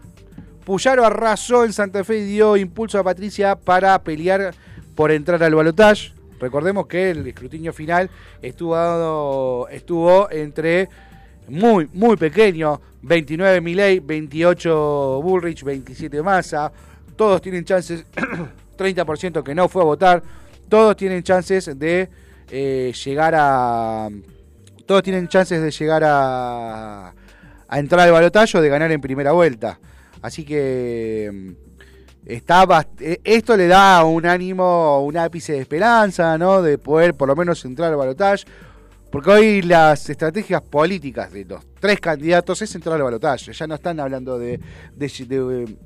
[0.64, 4.55] Puyaro arrasó en Santa Fe y dio impulso a Patricia para pelear
[4.94, 6.18] por entrar al balotaje.
[6.41, 8.09] Recordemos que el escrutinio final
[8.43, 10.89] estuvo, dado- estuvo entre
[11.49, 16.70] muy, muy pequeño, 29 Milei, 28 Bullrich, 27 Massa.
[17.16, 18.05] Todos tienen chances,
[18.78, 20.22] 30% que no fue a votar.
[20.68, 22.09] Todos tienen chances de
[22.51, 24.09] eh, llegar a...
[24.86, 27.09] Todos tienen chances de llegar a,
[27.68, 29.78] a entrar al balotaje o de ganar en primera vuelta.
[30.22, 31.55] Así que
[32.29, 36.62] está eh, esto le da un ánimo, un ápice de esperanza, ¿no?
[36.62, 38.45] De poder por lo menos entrar al balotaje.
[39.11, 43.55] Porque hoy las estrategias políticas de los tres candidatos es entrar al balotaje.
[43.55, 44.61] Ya no están hablando de-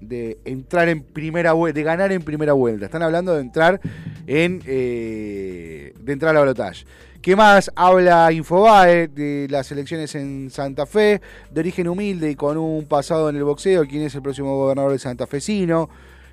[0.01, 2.87] de entrar en primera vuelta, de ganar en primera vuelta.
[2.87, 3.81] Están hablando de entrar
[4.27, 6.85] en eh, de entrar al balotaje.
[7.21, 7.71] ¿Qué más?
[7.77, 11.21] Habla Infobae de las elecciones en Santa Fe,
[11.53, 14.91] de origen humilde y con un pasado en el boxeo, quién es el próximo gobernador
[14.91, 15.89] de Santa Fecino.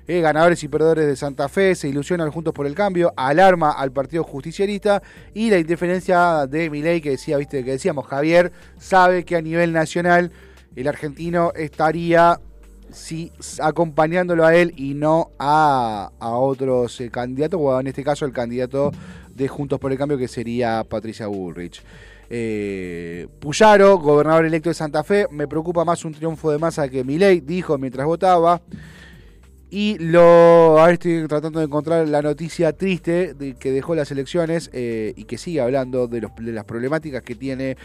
[0.06, 3.92] Eh, ganadores y perdedores de Santa Fe, se ilusionan juntos por el cambio, alarma al
[3.92, 5.02] Partido Justicialista
[5.34, 9.72] y la interferencia de Milei que decía, viste, que decíamos, Javier sabe que a nivel
[9.72, 10.32] nacional
[10.76, 12.40] el argentino estaría
[12.90, 18.24] sí, acompañándolo a él y no a, a otros eh, candidatos, o en este caso
[18.24, 18.92] el candidato
[19.34, 21.82] de Juntos por el Cambio que sería Patricia Bullrich.
[22.32, 27.02] Eh, Puyaro, gobernador electo de Santa Fe, me preocupa más un triunfo de masa que
[27.02, 28.62] Milei, dijo mientras votaba.
[29.70, 30.20] Y lo,
[30.80, 35.24] ahora estoy tratando de encontrar la noticia triste de que dejó las elecciones eh, y
[35.24, 37.76] que sigue hablando de, los- de las problemáticas que tiene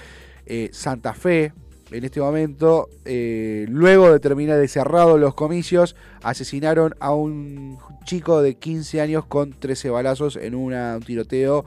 [0.48, 1.54] eh, Santa Fe
[1.92, 2.90] en este momento.
[3.06, 9.26] Eh, luego de terminar de cerrados los comicios, asesinaron a un chico de 15 años
[9.28, 11.66] con 13 balazos en una- un tiroteo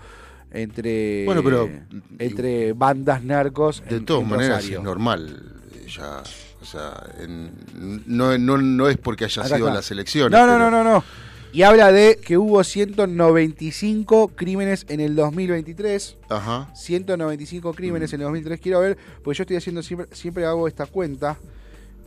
[0.50, 1.68] entre, Bueno, pero-
[2.18, 3.84] entre bandas narcos.
[3.88, 4.78] De en- todas en maneras Rosario.
[4.78, 5.42] es normal.
[5.96, 6.22] Ya,
[6.70, 7.52] sea, en-
[8.06, 9.74] no, no, no es porque haya Acá sido está.
[9.76, 10.30] las elecciones.
[10.32, 11.04] No, no, pero- no, no, no.
[11.52, 16.16] Y habla de que hubo 195 crímenes en el 2023.
[16.28, 16.70] Ajá.
[16.74, 17.74] 195 Mm.
[17.74, 18.60] crímenes en el 2003.
[18.60, 21.38] Quiero ver, porque yo estoy haciendo siempre, siempre hago esta cuenta.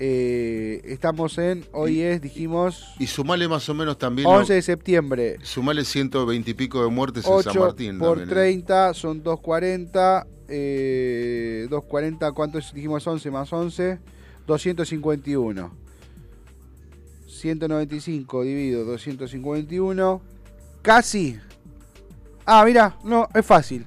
[0.03, 4.28] Eh, estamos en, hoy es, dijimos, Y sumale más o menos también.
[4.28, 5.38] 11 de septiembre.
[5.43, 7.99] Sumale 120 y pico de muertes en San 8 Martín.
[7.99, 8.32] por también, ¿eh?
[8.32, 10.26] 30 son 240.
[10.49, 13.05] Eh, 240, ¿cuántos dijimos?
[13.07, 13.99] 11 más 11.
[14.52, 15.72] 251.
[17.28, 20.22] 195 dividido 251.
[20.82, 21.39] Casi.
[22.45, 23.86] Ah, mira, no, es fácil.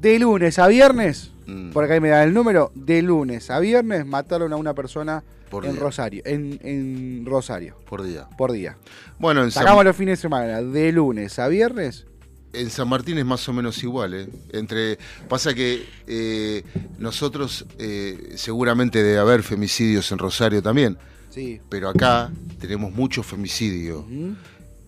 [0.00, 4.06] De lunes a viernes, Mm, por acá me dan el número, de lunes a viernes
[4.06, 5.80] mataron a una persona Por en día.
[5.80, 8.28] Rosario, en, en Rosario, por día.
[8.38, 8.76] por día.
[9.18, 12.06] Bueno, en Sacamos los fines de semana, de lunes a viernes,
[12.52, 14.14] en San Martín es más o menos igual.
[14.14, 14.28] ¿eh?
[14.52, 14.98] Entre,
[15.28, 16.64] pasa que eh,
[16.98, 20.98] nosotros eh, seguramente debe haber femicidios en Rosario también.
[21.30, 21.60] sí.
[21.68, 22.30] Pero acá
[22.60, 24.06] tenemos mucho femicidio.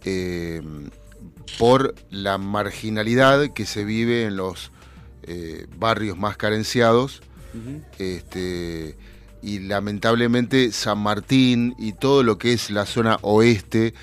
[0.04, 0.62] Eh,
[1.58, 4.70] por la marginalidad que se vive en los
[5.78, 7.22] barrios más carenciados.
[7.98, 8.96] Este,
[9.40, 13.94] y lamentablemente San Martín y todo lo que es la zona oeste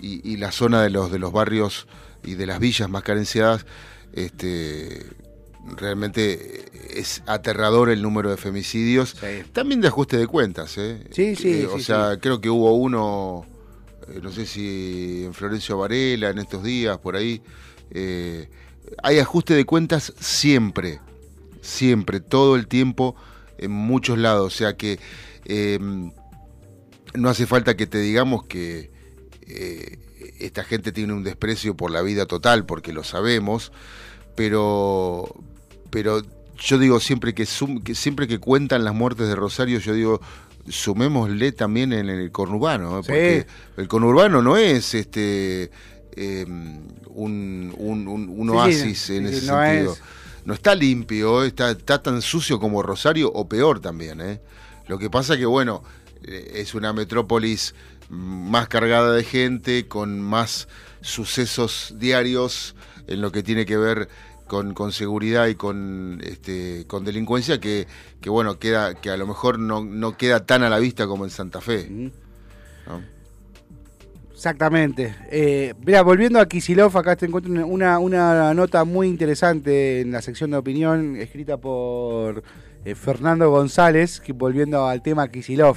[0.00, 1.86] y, y la zona de los, de los barrios
[2.24, 3.66] y de las villas más carenciadas,
[4.12, 5.06] este,
[5.76, 6.64] realmente
[6.98, 9.10] es aterrador el número de femicidios.
[9.20, 9.42] Sí.
[9.52, 11.04] También de ajuste de cuentas, ¿eh?
[11.12, 13.46] Sí, sí, Eh, o sí, sea, creo que hubo uno,
[14.08, 17.42] eh, no sé si en Florencio Varela en estos días, por ahí.
[17.90, 18.48] eh,
[19.02, 21.00] hay ajuste de cuentas siempre,
[21.60, 23.14] siempre, todo el tiempo,
[23.58, 24.52] en muchos lados.
[24.52, 24.98] O sea que
[25.44, 25.78] eh,
[27.14, 28.90] no hace falta que te digamos que
[29.54, 33.72] eh, esta gente tiene un desprecio por la vida total, porque lo sabemos,
[34.36, 35.34] pero,
[35.90, 36.22] pero
[36.58, 40.20] yo digo siempre que, sum- que siempre que cuentan las muertes de Rosario, yo digo
[40.68, 43.02] sumémosle también en el conurbano, ¿eh?
[43.02, 43.06] Sí.
[43.08, 43.46] porque
[43.78, 45.70] el conurbano no es este
[46.16, 49.92] eh, un, un- un- un Sí, sí, oasis sí, en sí, ese no sentido.
[49.94, 50.02] es-
[50.44, 54.20] No está limpio, está, está tan sucio como Rosario o peor también.
[54.20, 54.40] ¿eh?
[54.88, 55.82] Lo que pasa que, bueno,
[56.24, 57.74] eh, es una metrópolis
[58.10, 60.68] más cargada de gente, con más
[61.00, 62.74] sucesos diarios
[63.06, 64.08] en lo que tiene que ver
[64.46, 67.86] con, con seguridad y con este con delincuencia que,
[68.20, 71.24] que bueno queda que a lo mejor no, no queda tan a la vista como
[71.24, 71.88] en Santa Fe.
[74.32, 75.14] Exactamente.
[75.30, 80.12] Eh, mira, volviendo a Kisilov, acá te encuentro una- una, una nota muy interesante en
[80.12, 82.42] la sección de opinión, escrita por
[82.84, 85.76] eh, Fernando González, que volviendo al tema Kisilov.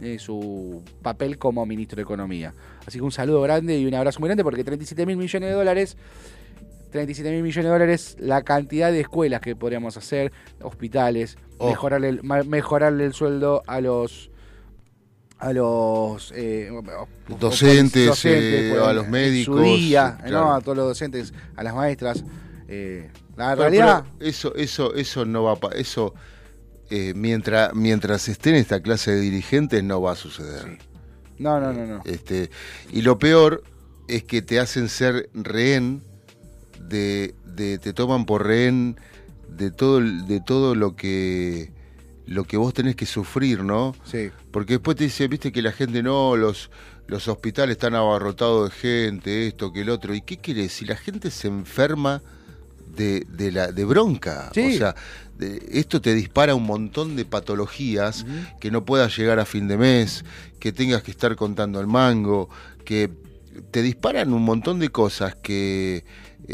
[0.00, 2.54] eh, su papel como ministro de Economía.
[2.86, 5.54] Así que un saludo grande y un abrazo muy grande porque 37 mil millones de
[5.54, 5.98] dólares
[6.92, 10.32] 37 mil millones de dólares la cantidad de escuelas que podríamos hacer,
[10.62, 11.68] hospitales, Oh.
[11.68, 14.29] mejorarle, el, mejorarle el sueldo a los
[15.40, 16.70] a los eh,
[17.38, 20.54] Docentes, eh, pues, a los médicos, su día, eh, ¿no?
[20.54, 22.22] a todos los docentes, a las maestras.
[22.68, 26.14] eh, la realidad, pero eso, eso, eso no va a eso
[26.90, 30.78] eh, mientras, mientras esté en esta clase de dirigentes no va a suceder.
[30.78, 30.86] Sí.
[31.38, 32.02] no, no, no, no.
[32.04, 32.50] Este,
[32.92, 33.62] y lo peor
[34.08, 36.02] es que te hacen ser rehén
[36.80, 38.96] de, de- te toman por rehén
[39.48, 41.72] de todo de todo lo que
[42.26, 43.94] lo que vos tenés que sufrir, ¿no?
[44.04, 44.30] Sí.
[44.50, 46.70] Porque después te dice, viste que la gente no, los,
[47.06, 50.14] los hospitales están abarrotados de gente, esto, que el otro.
[50.14, 50.72] ¿Y qué querés?
[50.72, 52.22] Si la gente se enferma
[52.94, 54.50] de, de la, de bronca.
[54.54, 54.74] Sí.
[54.74, 54.94] O sea,
[55.38, 58.26] de- esto te dispara un montón de patologías
[58.60, 60.24] que no puedas llegar a fin de mes,
[60.58, 62.48] que tengas que estar contando el mango,
[62.84, 63.10] que
[63.70, 66.04] te disparan un montón de cosas que,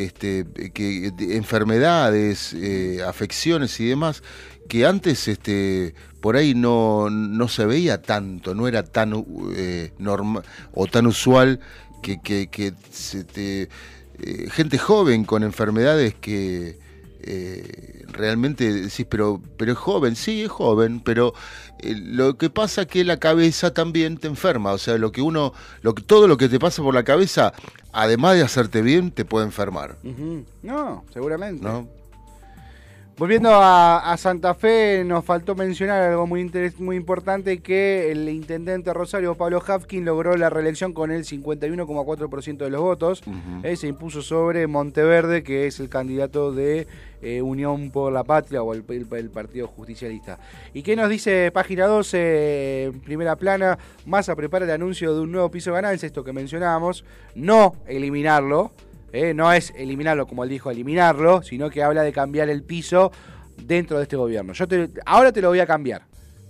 [0.04, 4.22] este, que de- enfermedades, eh, afecciones y demás,
[4.68, 9.24] que antes este, por ahí no, no se veía tanto, no era tan
[9.54, 10.42] eh, normal
[10.72, 11.60] o tan usual
[12.02, 12.18] que,
[14.18, 16.78] eh, gente joven con enfermedades que
[18.12, 21.34] realmente decís, pero, pero es joven, sí, es joven, pero
[21.80, 25.22] eh, lo que pasa es que la cabeza también te enferma, o sea, lo que
[25.22, 25.52] uno,
[25.82, 27.52] lo que, todo lo que te pasa por la cabeza,
[27.92, 29.96] además de hacerte bien, te puede enfermar.
[30.62, 31.64] No, seguramente.
[31.64, 31.88] ¿no?
[33.18, 38.28] Volviendo a, a Santa Fe, nos faltó mencionar algo muy, interes- muy importante, que el
[38.28, 43.22] intendente Rosario Pablo Hafkin logró la reelección con el 51,4% de los votos.
[43.62, 46.86] Eh, se impuso sobre Monteverde, que es el candidato de
[47.22, 50.38] eh, Unión por la Patria o el, el- el Partido Justicialista.
[50.74, 53.78] ¿Y qué nos dice página 12, en primera plana?
[54.04, 57.02] Massa prepara el anuncio de un nuevo piso de ganancias, esto que mencionábamos,
[57.34, 58.72] no eliminarlo.
[59.12, 63.12] Eh, no es eliminarlo como él dijo, eliminarlo, sino que habla de cambiar el piso
[63.56, 64.52] dentro de este gobierno.
[64.52, 66.02] Yo te- ahora te lo voy a cambiar,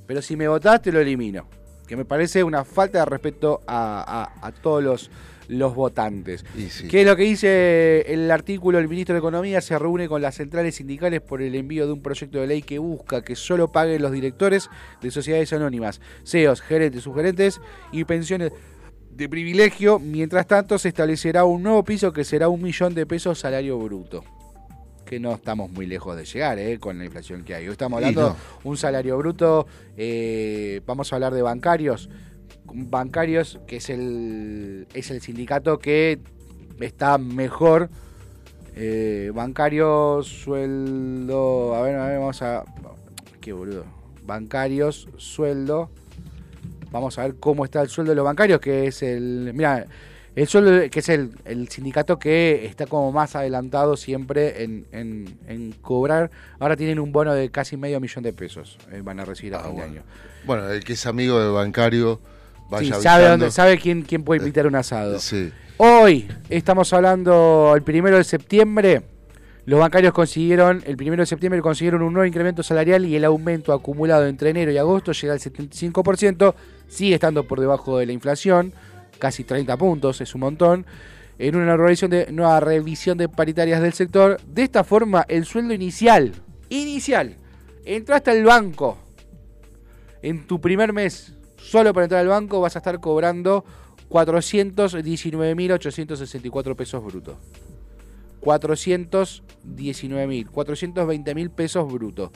[0.07, 1.47] pero si me votás te lo elimino.
[1.87, 5.09] Que me parece una falta de respeto a, a- a todos los,
[5.47, 6.45] los votantes.
[6.69, 6.89] Sí.
[6.89, 8.81] ¿Qué es lo que dice el artículo?
[8.81, 12.03] El ministro de Economía se reúne con las centrales sindicales por el envío de un
[12.03, 14.69] proyecto de ley que busca que solo paguen los directores
[15.01, 17.61] de sociedades anónimas, CEOs, gerentes, subgerentes
[17.93, 18.51] y pensiones
[19.17, 19.99] de privilegio.
[19.99, 24.23] Mientras tanto, se establecerá un nuevo piso que será un millón de pesos salario bruto.
[25.05, 26.79] Que no estamos muy lejos de llegar ¿eh?
[26.79, 27.67] con la inflación que hay.
[27.67, 28.37] Hoy estamos hablando no.
[28.65, 29.67] un salario bruto.
[29.97, 32.11] eh, vamos a hablar de bancarios.
[32.65, 36.19] Bancarios, que es el, es el sindicato que
[36.81, 37.89] está mejor.
[38.75, 41.75] Eh, bancarios, sueldo.
[41.75, 42.65] A ver, a ver, vamos a.
[43.41, 43.85] Qué boludo.
[44.27, 45.89] Bancarios, sueldo.
[46.91, 49.51] Vamos a ver cómo está el sueldo de los bancarios, que es el.
[49.55, 49.87] Mira,
[50.35, 55.39] el sueldo, que es el, el sindicato que está como más adelantado siempre en, en-
[55.49, 56.31] en cobrar.
[56.59, 58.77] Ahora tienen un bono de casi medio millón de pesos.
[58.93, 60.03] eh, van a recibir a Ah, fin de año.
[60.45, 62.21] Bueno, el que es amigo del bancario,
[62.69, 65.19] vaya Sí, sabe, dónde, sabe quién, quién puede invitar un asado.
[65.21, 65.51] Sí.
[65.79, 69.03] Hoy estamos hablando el primero de septiembre.
[69.67, 73.73] Los bancarios consiguieron, el primero de septiembre consiguieron un nuevo incremento salarial y el aumento
[73.73, 76.55] acumulado entre enero y agosto llega al 75%,
[76.87, 78.73] sigue estando por debajo de la inflación,
[79.19, 80.87] casi 30 puntos, es un montón.
[81.41, 85.75] En una revisión de, nueva revisión de paritarias del sector, de esta forma el sueldo
[85.75, 86.33] inicial,
[86.69, 87.35] inicial,
[87.85, 88.99] entraste al banco
[90.23, 93.65] en tu primer mes, solo para entrar al banco vas a estar cobrando
[94.11, 97.35] 419.864 pesos brutos.
[98.47, 102.31] 419.000, 420.000 pesos brutos.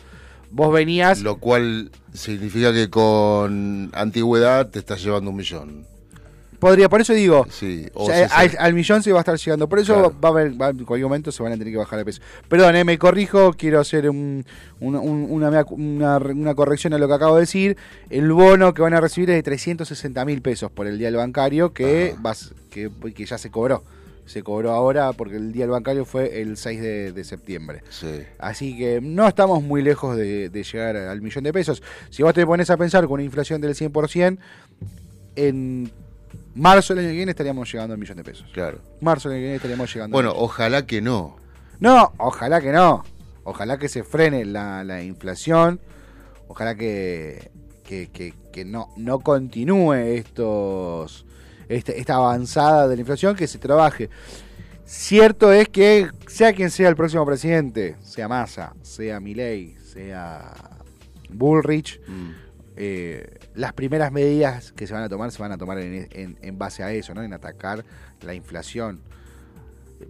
[0.51, 5.87] Vos venías, Lo cual significa que con antigüedad te estás llevando un millón.
[6.59, 8.63] podría, por eso digo, Sí, o sea, al, 60.
[8.65, 9.67] al millón se va a estar llegando.
[9.69, 10.15] Por eso Claro.
[10.23, 12.21] va a haber, va- en cualquier momento se van a tener que bajar de peso.
[12.49, 14.45] Perdón, eh, me corrijo, quiero hacer un-
[14.81, 17.79] un- un- una, una, una corrección a lo que acabo de decir.
[18.11, 21.17] El bono que van a recibir es de 360 mil pesos por el día del
[21.17, 23.83] bancario que, vas, que, que ya se cobró.
[24.31, 27.83] Se cobró ahora porque el día del bancario fue el 6 de, de septiembre.
[27.91, 28.23] Sí.
[28.39, 31.83] Así que no estamos muy lejos de, de llegar al millón de pesos.
[32.11, 34.39] Si vos te pones a pensar con una inflación del 100%,
[35.37, 35.91] en
[36.55, 38.47] marzo del año que viene estaríamos llegando al millón de pesos.
[38.53, 38.79] Claro.
[39.01, 40.15] Marzo del año que viene estaríamos llegando.
[40.15, 40.45] Bueno, al millón.
[40.49, 41.37] ojalá que no.
[41.81, 43.05] no, ojalá que no.
[43.43, 45.81] Ojalá que se frene la, la inflación.
[46.49, 47.51] Ojalá que,
[47.85, 51.25] que, que- que no, no continúe estos,
[51.71, 54.11] esta, esta avanzada de la inflación, que se trabaje.
[54.85, 60.53] Cierto es que sea quien sea el próximo presidente, sea Massa, sea Milei, sea
[61.33, 62.31] Bullrich, Mm.
[62.77, 66.39] eh, las primeras medidas que se van a tomar se van a tomar en, en-
[66.43, 67.23] en base a eso, ¿no?
[67.23, 67.85] en atacar
[68.23, 69.01] la inflación.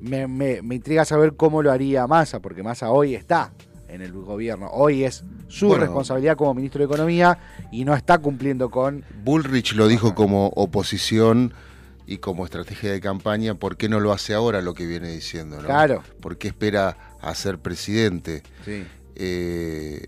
[0.01, 3.53] Me, me- me intriga saber cómo lo haría Massa, porque Massa hoy está
[3.91, 5.85] en el gobierno, hoy es su Bueno.
[5.85, 7.39] responsabilidad como ministro de Economía
[7.73, 9.05] y no está cumpliendo con...
[9.25, 11.53] Bullrich lo dijo como oposición
[12.07, 15.57] y como estrategia de campaña, ¿por qué no lo hace ahora lo que viene diciendo?
[15.59, 15.65] ¿no?
[15.67, 16.03] Claro.
[16.21, 18.43] ¿Por qué espera a ser presidente?
[18.65, 18.85] Sí,
[19.17, 20.07] Eh,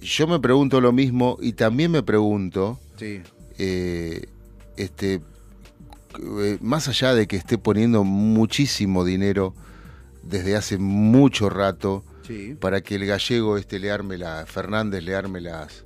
[0.00, 3.22] yo me pregunto lo mismo y también me pregunto, sí,
[3.56, 4.26] eh,
[4.76, 5.20] este,
[6.40, 9.54] eh, más allá de que esté poniendo muchísimo dinero
[10.22, 12.54] desde hace mucho rato sí.
[12.60, 15.84] para que el gallego este le arme la Fernández le arme las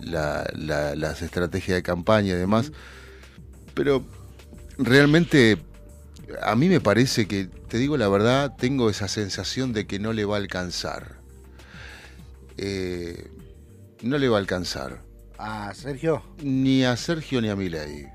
[0.00, 2.72] la- la- las estrategias de campaña y demás
[3.74, 4.04] pero
[4.78, 5.58] realmente
[6.42, 10.12] a mí me parece que te digo la verdad tengo esa sensación de que no
[10.12, 11.18] le va a alcanzar
[12.62, 13.30] Eh,
[14.02, 15.02] no le va a alcanzar
[15.38, 16.22] Ah, Sergio.
[16.42, 18.06] ni a Sergio ni a Milei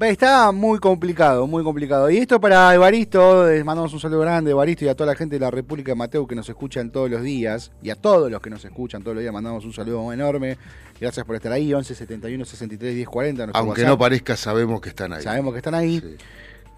[0.00, 2.08] Está muy complicado, muy complicado.
[2.08, 5.34] Y esto para Evaristo, les mandamos un saludo grande, Evaristo, y a toda la gente
[5.34, 8.40] de la República de Mateo que nos escuchan todos los días, y a todos los
[8.40, 10.56] que nos escuchan todos los días, mandamos un saludo enorme.
[11.00, 13.46] Gracias por estar ahí, 11 71 63 10 40.
[13.46, 13.88] nuestro aunque WhatsApp.
[13.88, 16.00] no parezca sabemos que están ahí Sabemos que están ahí.
[16.00, 16.16] Sí.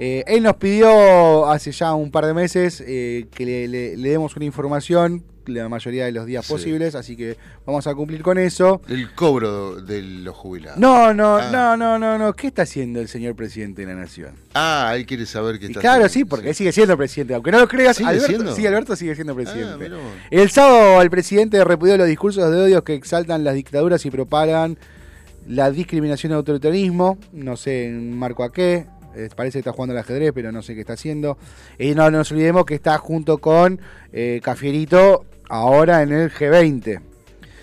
[0.03, 4.09] Eh, él nos pidió hace ya un par de meses eh, que le, le- le
[4.09, 6.53] demos una información la mayoría de los días Sí.
[6.53, 7.36] posibles, así que
[7.66, 8.80] vamos a cumplir con eso.
[8.88, 11.51] el cobro de los jubilados No, no, Ah.
[11.51, 12.32] no, no, no, no.
[12.34, 14.34] ¿Qué está haciendo el señor presidente de la Nación?
[14.55, 16.26] ah él quiere saber qué Y está claro, haciendo.
[16.26, 17.34] sí, porque él sigue siendo presidente.
[17.34, 18.55] Aunque no lo creas, ¿Sigue Alberto, siendo?
[18.55, 19.90] sí, Alberto sigue siendo Ah, presidente.
[20.30, 24.78] el sábado el presidente repudió los discursos de odio que exaltan las dictaduras y propagan
[25.48, 27.18] la discriminación y autoritarismo.
[27.32, 28.86] No sé en marco a qué.
[29.14, 31.36] Eh, parece que está jugando al ajedrez, pero no sé qué está haciendo.
[31.78, 33.80] Y no nos olvidemos que está junto con
[34.12, 37.00] eh, Cafierito ahora en el G20.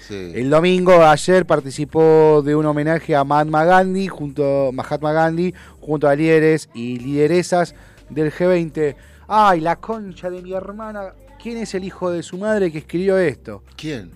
[0.08, 0.32] Sí.
[0.36, 6.16] El domingo, ayer, participó de un homenaje a Mahatma Gandhi, junto, Mahatma Gandhi, junto a
[6.16, 7.76] líderes y lideresas
[8.10, 8.96] del G20.
[9.28, 11.14] ¡Ay, la concha de mi hermana!
[11.42, 13.64] ¿Quién es el hijo de su madre que escribió esto?
[13.76, 14.12] ¿Quién?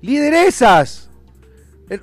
[0.00, 1.10] ¡Lideresas!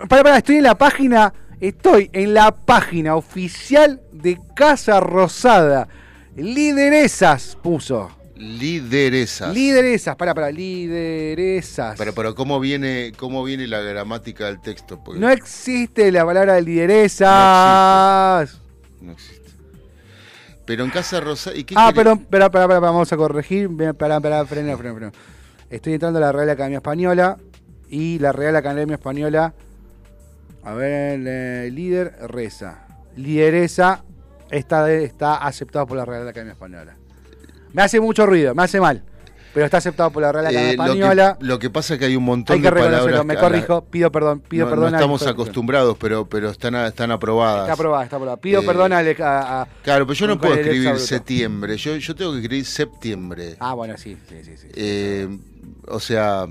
[0.07, 5.88] Para, para, estoy en la página, estoy en la página oficial de Casa Rosada.
[6.36, 8.12] Lideresas puso.
[8.36, 9.53] Lideresas.
[9.53, 11.97] Lideresas, para, para, lideresas.
[11.97, 15.03] Pero, pero ¿cómo viene, cómo viene la gramática del texto?
[15.03, 17.30] Porque No existe la palabra lideresas.
[19.01, 19.39] no existe.
[20.66, 21.53] Pero en Casa Rosa...
[21.53, 22.16] ¿y qué ah, quiere?
[22.30, 23.70] perdón, espera, vamos a corregir.
[23.78, 25.12] Espera, espera, frena, frena, frena.
[25.70, 27.38] Estoy entrando a la Real Academia Española
[27.89, 29.53] y la Real Academia Española,
[30.70, 32.86] a ver, eh, líder reza.
[33.15, 34.03] Lideresa
[34.51, 36.95] está, está aceptado por la Real Academia Española.
[37.74, 39.03] Me hace mucho ruido, me hace mal,
[39.53, 41.38] pero está aceptado por la Real Academia Eh, lo, Española.
[41.39, 43.26] que, lo que pasa es que hay un montón Hay que de palabras...
[43.26, 44.91] me corrijo, pido perdón, pido no, perdón.
[44.91, 47.61] no al- estamos acostumbrados, pero, pero están, están aprobadas.
[47.63, 48.38] Está aprobada, está aprobada.
[48.38, 52.15] Pido Eh, perdón a, a- Claro, pero yo no puedo el escribir septiembre, yo, yo
[52.15, 53.55] tengo que escribir septiembre.
[53.59, 54.57] Ah, bueno, sí, sí, sí.
[54.57, 54.67] sí.
[54.76, 55.28] Eh,
[55.88, 56.45] o sea,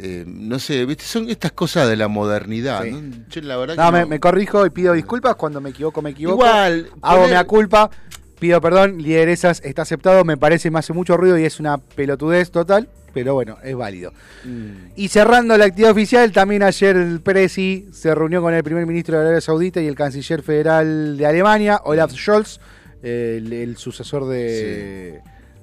[0.00, 1.04] eh, no sé, ¿viste?
[1.04, 2.82] son estas cosas de la modernidad.
[2.84, 2.90] Sí.
[2.92, 3.24] ¿no?
[3.28, 6.00] Yo la verdad No, que me, no- me corrijo y pido disculpas cuando me equivoco,
[6.02, 6.36] me equivoco.
[6.44, 7.90] Igual, Hago mea culpa,
[8.38, 12.50] pido perdón, lideresas está aceptado, me parece, me hace mucho ruido y es una pelotudez
[12.50, 14.12] total, pero bueno, es válido.
[14.44, 14.92] Mm.
[14.96, 19.16] Y cerrando la actividad oficial, también ayer el Presi se reunió con el primer ministro
[19.16, 22.60] de Arabia Saudita y el canciller federal de Alemania, Olaf Scholz,
[23.02, 25.20] el, el sucesor de,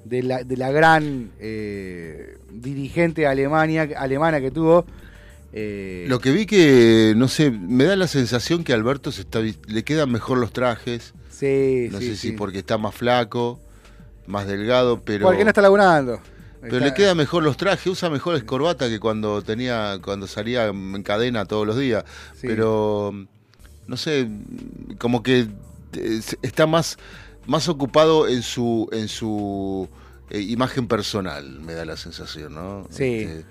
[0.08, 4.86] de, la, de la gran eh, dirigente Alemania, alemana que tuvo.
[5.52, 9.22] eh, Lo que vi que, no sé, me da la sensación que a Alberto se
[9.22, 11.14] está, le quedan mejor los trajes.
[11.30, 12.28] sí, No sí, sé sí.
[12.28, 13.58] si porque está más flaco,
[14.26, 15.26] más delgado, pero...
[15.26, 16.20] Porque no está laburando.
[16.60, 20.66] Pero Está- le quedan mejor los trajes, usa mejores corbata que cuando tenía, cuando salía
[20.66, 22.04] en cadena todos los días.
[22.34, 22.46] Sí.
[22.48, 23.12] Pero
[23.86, 24.26] no sé,
[24.98, 25.46] como que
[25.92, 26.98] eh, está más,
[27.46, 29.88] más ocupado en su, en su
[30.30, 32.86] eh, imagen personal, me da la sensación, ¿no?
[32.90, 33.20] Sí.
[33.22, 33.44] Este,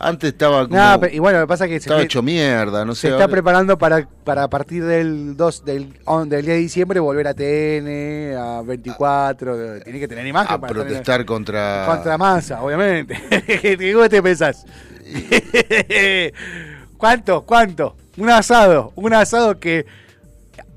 [0.00, 2.22] antes estaba como, pero- y bueno, lo que pasa es que se, estaba se hecho
[2.22, 3.08] mierda, no sé.
[3.08, 7.00] está ahora- preparando para, para a partir del 2 del, on- del día de diciembre
[7.00, 9.80] volver a TN, a 24.
[9.82, 13.18] tiene que tener imagen a para protestar contra Contra Massa, obviamente.
[13.60, 14.64] ¿Qué ¿Cómo te pensás?
[16.96, 17.42] ¿Cuánto?
[17.42, 17.96] ¿Cuánto?
[18.16, 18.92] Un asado.
[18.96, 19.86] Un asado que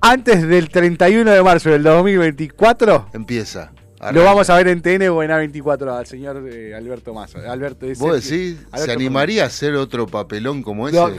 [0.02, 3.72] antes del 31 de marzo del 2024 empieza.
[4.12, 7.40] lo vamos a ver en TN o en A24 al señor eh, Alberto Massa.
[7.52, 8.58] Alberto, ¿Vos decís?
[8.76, 10.98] ¿Se animaría a hacer otro papelón como ese?
[10.98, 11.10] No.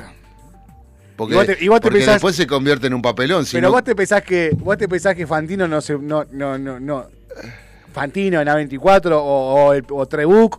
[1.16, 3.45] Porque, Y vos te- y vos te porque pensás- después se convierte en un papelón.
[3.53, 6.59] Pero no- vos te pensás que vos te pensás que Fantino no se no no
[6.59, 7.07] no no
[7.93, 10.59] Fantino en A24 o, o, el- o Trebuch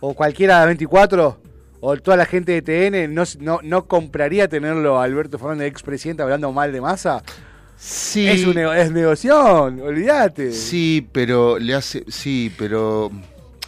[0.00, 1.36] o cualquiera de A24
[1.80, 6.22] o toda la gente de TN no, no, no compraría tenerlo a Alberto Fernández expresidente
[6.22, 7.22] hablando mal de masa.
[7.78, 10.52] Sí, Es un es negoción, olvídate.
[10.52, 13.10] sí, pero le hace, sí, pero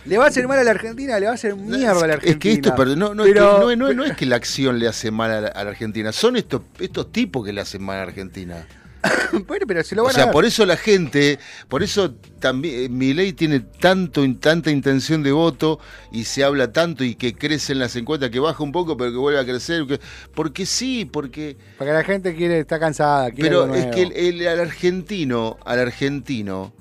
[0.04, 2.14] Le va a hacer mal a la Argentina, le va a hacer mierda a la
[2.14, 2.30] Argentina.
[2.32, 4.36] Es que esto, pero no, no, Pero- es que no, no no es que la
[4.36, 7.61] acción le hace mal a la, a la Argentina, son estos, estos tipos que le
[7.61, 8.66] hacen mal a la Argentina.
[9.46, 10.32] bueno, pero se lo O van a sea, dar.
[10.32, 11.38] por eso la gente,
[11.68, 15.78] por eso también mi ley tiene tanto, tanta intención de voto
[16.12, 19.11] y se habla tanto y que crece en las encuestas, que baja un poco pero
[19.11, 20.01] que vuelve a crecer, que-
[20.34, 24.46] porque sí, porque Porque la gente quiere, está cansada, quiere pero es que el, el-
[24.48, 26.72] al argentino, al argentino,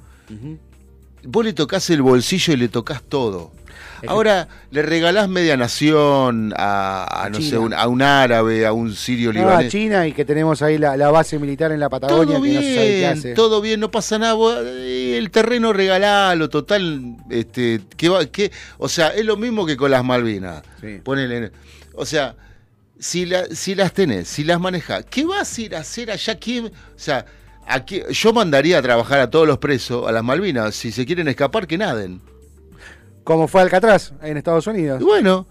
[1.24, 3.51] vos le tocas el bolsillo y le tocas todo.
[4.07, 7.49] Ahora le regalás media nación a, a, no China.
[7.49, 9.71] sé, un- a un árabe, a un sirio No, a libanés.
[9.71, 12.61] China y que tenemos ahí la, la base militar en la Patagonia Todo que no
[12.61, 13.34] se sabe qué bien, hace.
[13.34, 14.36] todo bien, no pasa nada.
[14.63, 19.75] eh, El terreno regalalo, total, este, que va, que, o sea, es lo mismo que
[19.77, 20.61] con las Malvinas.
[20.82, 20.99] Sí.
[21.03, 21.51] Ponele,
[21.93, 22.36] o sea,
[22.97, 26.36] si, la- si las tenés, si las manejás, ¿qué vas a ir a hacer allá?
[26.38, 26.65] ¿Quién?
[26.67, 27.25] O sea,
[27.67, 30.75] aquí, yo mandaría a trabajar a todos los presos a las Malvinas.
[30.75, 32.21] Si se quieren escapar, que naden.
[33.30, 34.99] Como fue Alcatraz en Estados Unidos.
[34.99, 35.45] Y bueno,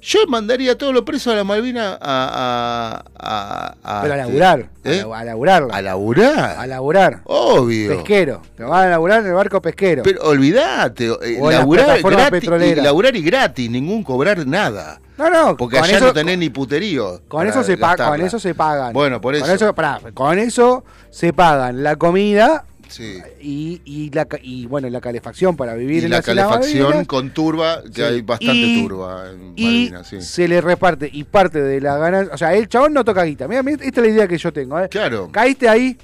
[0.00, 3.04] yo mandaría a todos los presos a las Malvinas a.
[3.16, 4.68] a, a- a- Pero a este, laburar.
[4.82, 5.00] ¿eh?
[5.02, 5.74] A, la- a laburarla.
[5.76, 6.56] A laburar.
[6.58, 7.20] A laburar.
[7.26, 7.94] Obvio.
[7.94, 8.42] Pesquero.
[8.56, 10.02] Te van a laburar en el barco pesquero.
[10.02, 15.00] Pero olvídate, eh, laburar gratis, y laburar y gratis, ningún cobrar nada.
[15.16, 15.56] no, no.
[15.56, 17.22] Porque allá eso, no tenés ni puterío.
[17.28, 18.92] Con eso, se pa- con eso se pagan.
[18.92, 19.54] Bueno, por Con eso.
[19.66, 23.18] eso, pará, con eso se pagan la comida Sí.
[23.40, 24.26] y, y, la,
[24.68, 27.06] bueno, la calefacción para vivir Y en la Islas calefacción Malvinas.
[27.06, 28.02] con turba, que Sí.
[28.02, 30.20] hay bastante Y- turba en y Malvinas, sí.
[30.22, 33.48] se le reparte y parte de la ganancia, o sea, el chabón no toca guita.
[33.48, 34.88] Mira, esta es la idea que yo tengo, ¿eh?
[34.88, 35.28] Claro.
[35.32, 35.96] Caíste ahí,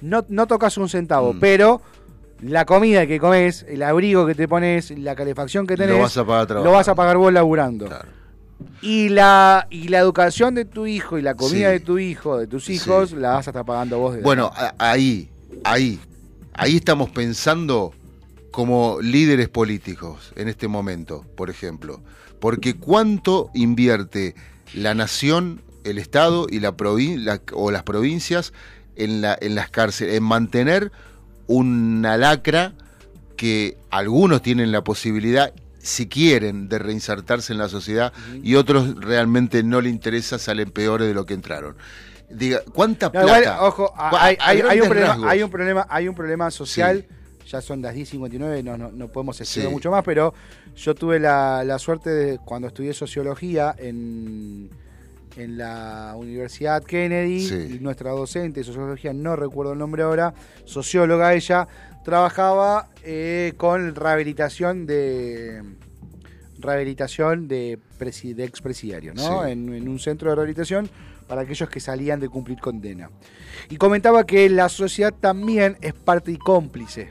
[0.00, 1.40] no, no tocas un centavo, Mm.
[1.40, 1.82] pero
[2.42, 6.16] la comida que comes, el abrigo que te pones, la calefacción que tenés, Lo vas
[6.16, 7.86] a pagar lo vas a pagar vos laburando.
[7.86, 8.08] Claro.
[8.80, 11.72] Y la, y la educación de tu hijo y la comida Sí.
[11.74, 12.74] de tu hijo, de tus Sí.
[12.74, 14.14] hijos, la vas a estar pagando vos.
[14.16, 15.28] de Bueno, ahí,
[15.64, 15.98] ahí,
[16.56, 17.92] ahí estamos pensando
[18.50, 22.02] como líderes políticos en este momento, por ejemplo.
[22.40, 24.34] Porque cuánto invierte
[24.74, 26.74] la nación, el Estado y la
[27.52, 28.52] o las provincias
[28.96, 30.90] en, la, en las cárceles, en mantener
[31.46, 32.74] una lacra
[33.36, 39.62] que algunos tienen la posibilidad, si quieren, de reinsertarse en la sociedad y otros realmente
[39.62, 41.76] no le interesa, salen peores de lo que entraron.
[42.30, 43.38] Diga, ¿cuánta No, plata?
[43.38, 47.06] igual, ojo, hay, hay- hay un problema, hay un problema, hay un problema social.
[47.48, 49.60] Ya son las 10.59, no, no, no podemos Sí.
[49.68, 50.34] mucho más, pero
[50.74, 54.68] yo tuve la, la suerte de cuando estudié sociología en,
[55.36, 57.76] en la Universidad Kennedy, Sí.
[57.76, 61.68] y nuestra docente de sociología, no recuerdo el nombre ahora, socióloga ella,
[62.04, 65.62] trabajaba eh, con rehabilitación de
[66.58, 69.46] rehabilitación de, de expresidiarios, ¿no?
[69.46, 70.88] En un centro de rehabilitación
[71.26, 73.10] para aquellos que salían de cumplir condena.
[73.68, 77.10] Y comentaba que la sociedad también es parte y cómplice.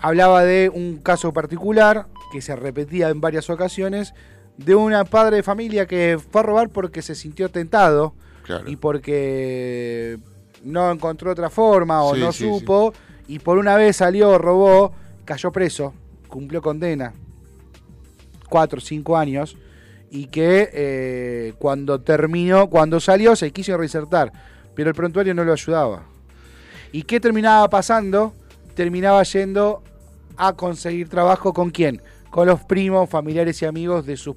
[0.00, 4.14] Hablaba de un caso particular que se repetía en varias ocasiones
[4.56, 8.68] de una padre de familia que fue a robar porque se sintió tentado Claro.
[8.68, 10.18] y porque
[10.64, 12.92] no encontró otra forma o Sí, no sí, supo
[13.28, 14.92] y por una vez salió, robó,
[15.24, 15.94] cayó preso,
[16.28, 17.12] cumplió condena,
[18.48, 19.56] cuatro o cinco años
[20.14, 24.30] y que eh, cuando terminó, cuando salió se quiso reinsertar,
[24.74, 26.02] pero el prontuario no lo ayudaba.
[26.92, 28.34] ¿Y qué terminaba pasando?
[28.74, 29.82] Terminaba yendo
[30.36, 32.02] a conseguir trabajo con quién?
[32.30, 34.36] Con los primos, familiares y amigos de sus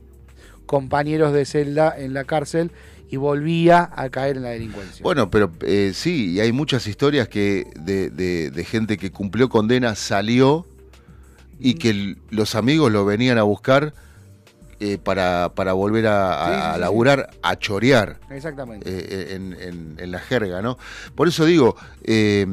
[0.66, 2.72] compañeros de celda en la cárcel
[3.10, 5.04] y volvía a caer en la delincuencia.
[5.04, 9.50] Bueno, pero eh, sí, y hay muchas historias que de, de- de gente que cumplió
[9.50, 10.66] condena, salió
[11.60, 13.94] y que l- los amigos lo venían a buscar
[14.80, 18.20] eh, para, para volver a, a- Sí, sí, a sí, laburar, a chorear.
[18.30, 18.90] Exactamente.
[18.90, 20.78] eh, en, en- en la jerga, ¿no?
[21.16, 22.46] Por eso digo, eh,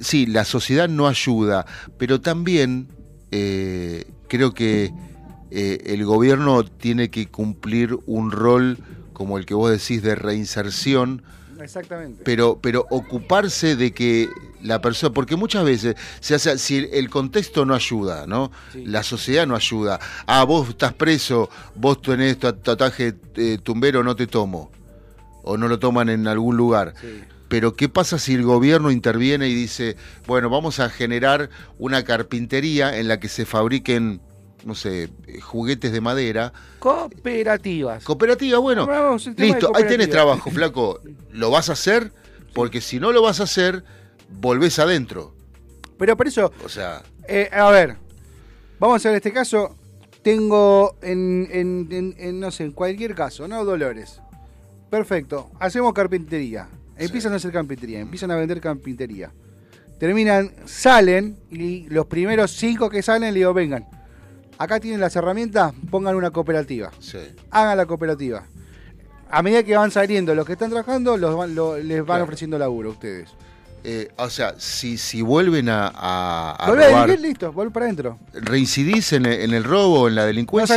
[0.00, 1.64] sí, la sociedad no ayuda,
[1.98, 2.88] pero también
[4.28, 4.92] creo que
[5.50, 8.78] el gobierno tiene que cumplir un rol
[9.12, 11.22] como el que vos decís de reinserción,
[11.60, 12.22] Exactamente.
[12.24, 14.28] pero, pero ocuparse de que
[14.62, 18.50] la persona, porque muchas veces se hace, si el, contexto no ayuda, ¿no?
[18.72, 18.84] Sí.
[18.84, 20.00] La sociedad no ayuda.
[20.26, 24.70] Ah, vos estás preso, vos tenés tu tatuaje eh, tumbero, no te tomo.
[25.42, 26.94] O no lo toman en algún lugar.
[27.00, 27.22] Sí.
[27.48, 29.96] Pero ¿qué pasa si el gobierno interviene y dice,
[30.26, 31.48] bueno, vamos a generar
[31.78, 34.20] una carpintería en la que se fabriquen
[34.64, 35.08] no sé,
[35.42, 36.52] juguetes de madera.
[36.78, 38.04] Cooperativas.
[38.04, 41.00] Cooperativa, bueno, Vamos, listo, ahí tenés trabajo, flaco.
[41.32, 42.12] ¿Lo vas a hacer?
[42.54, 43.84] Porque si no lo vas a hacer,
[44.40, 45.34] volvés adentro.
[45.98, 47.96] Pero por eso, O sea, eh, a ver,
[48.78, 49.76] vamos a hacer este caso.
[50.22, 53.64] Tengo en, en- en- en, no sé, en cualquier caso, ¿no?
[53.64, 54.20] Dolores.
[54.90, 56.68] Perfecto, hacemos carpintería.
[56.96, 59.30] Empiezan a hacer carpintería, empiezan a vender carpintería.
[60.00, 63.86] Terminan, salen y los primeros cinco que salen le digo, vengan,
[64.58, 66.90] acá tienen las herramientas, pongan una cooperativa.
[67.00, 67.18] sí.
[67.50, 68.44] hagan la cooperativa.
[69.30, 72.24] A medida que van saliendo los que están trabajando, los van- lo- les van Claro.
[72.24, 73.28] ofreciendo laburo a ustedes.
[73.84, 76.74] Eh, o sea, si, si vuelven a, a, a
[77.06, 78.18] dirigir, listo, vuelve para adentro.
[78.32, 80.76] reincidís en el, en el robo, en la delincuencia,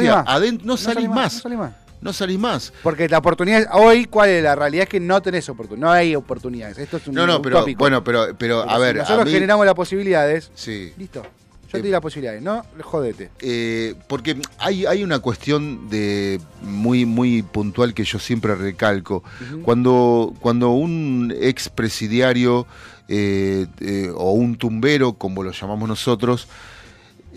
[0.63, 1.33] no, salís más.
[1.33, 1.71] No salís más.
[2.01, 2.73] No salís más.
[2.83, 4.83] Porque la oportunidad, hoy, ¿cuál es la realidad?
[4.83, 6.77] Es que no tenés oportunidades, no hay oportunidades.
[6.77, 9.31] Esto es un No, no, pero bueno, pero, pero a si ver, nosotros a mí,
[9.31, 10.93] generamos las posibilidades, sí.
[10.97, 11.23] listo.
[11.71, 12.65] Yo Eh, te di las posibilidades, ¿no?
[12.81, 13.29] Jodete.
[13.39, 19.23] Eh, porque hay, hay una cuestión de muy, muy puntual que yo siempre recalco.
[19.63, 22.67] Cuando, cuando un expresidiario
[23.07, 26.47] eh, eh, o un tumbero, como lo llamamos nosotros,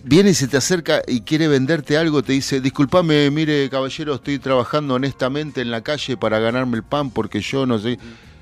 [0.03, 4.39] viene y se te acerca y quiere venderte algo, te dice, disculpame, mire caballero, estoy
[4.39, 7.99] trabajando honestamente en la calle para ganarme el pan porque yo no sé.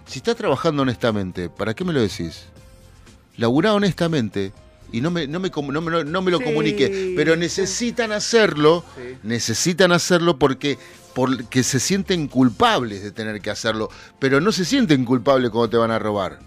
[0.06, 2.46] Si estás trabajando honestamente, ¿para qué me lo decís?
[3.36, 4.52] Laburá honestamente
[4.92, 6.44] y no me, no me, no me, no- no me lo Sí.
[6.44, 9.16] comunique, pero necesitan hacerlo, Sí.
[9.22, 10.78] necesitan hacerlo porque
[11.14, 15.76] porque se sienten culpables de tener que hacerlo, pero no se sienten culpables cuando te
[15.76, 16.38] van a robar.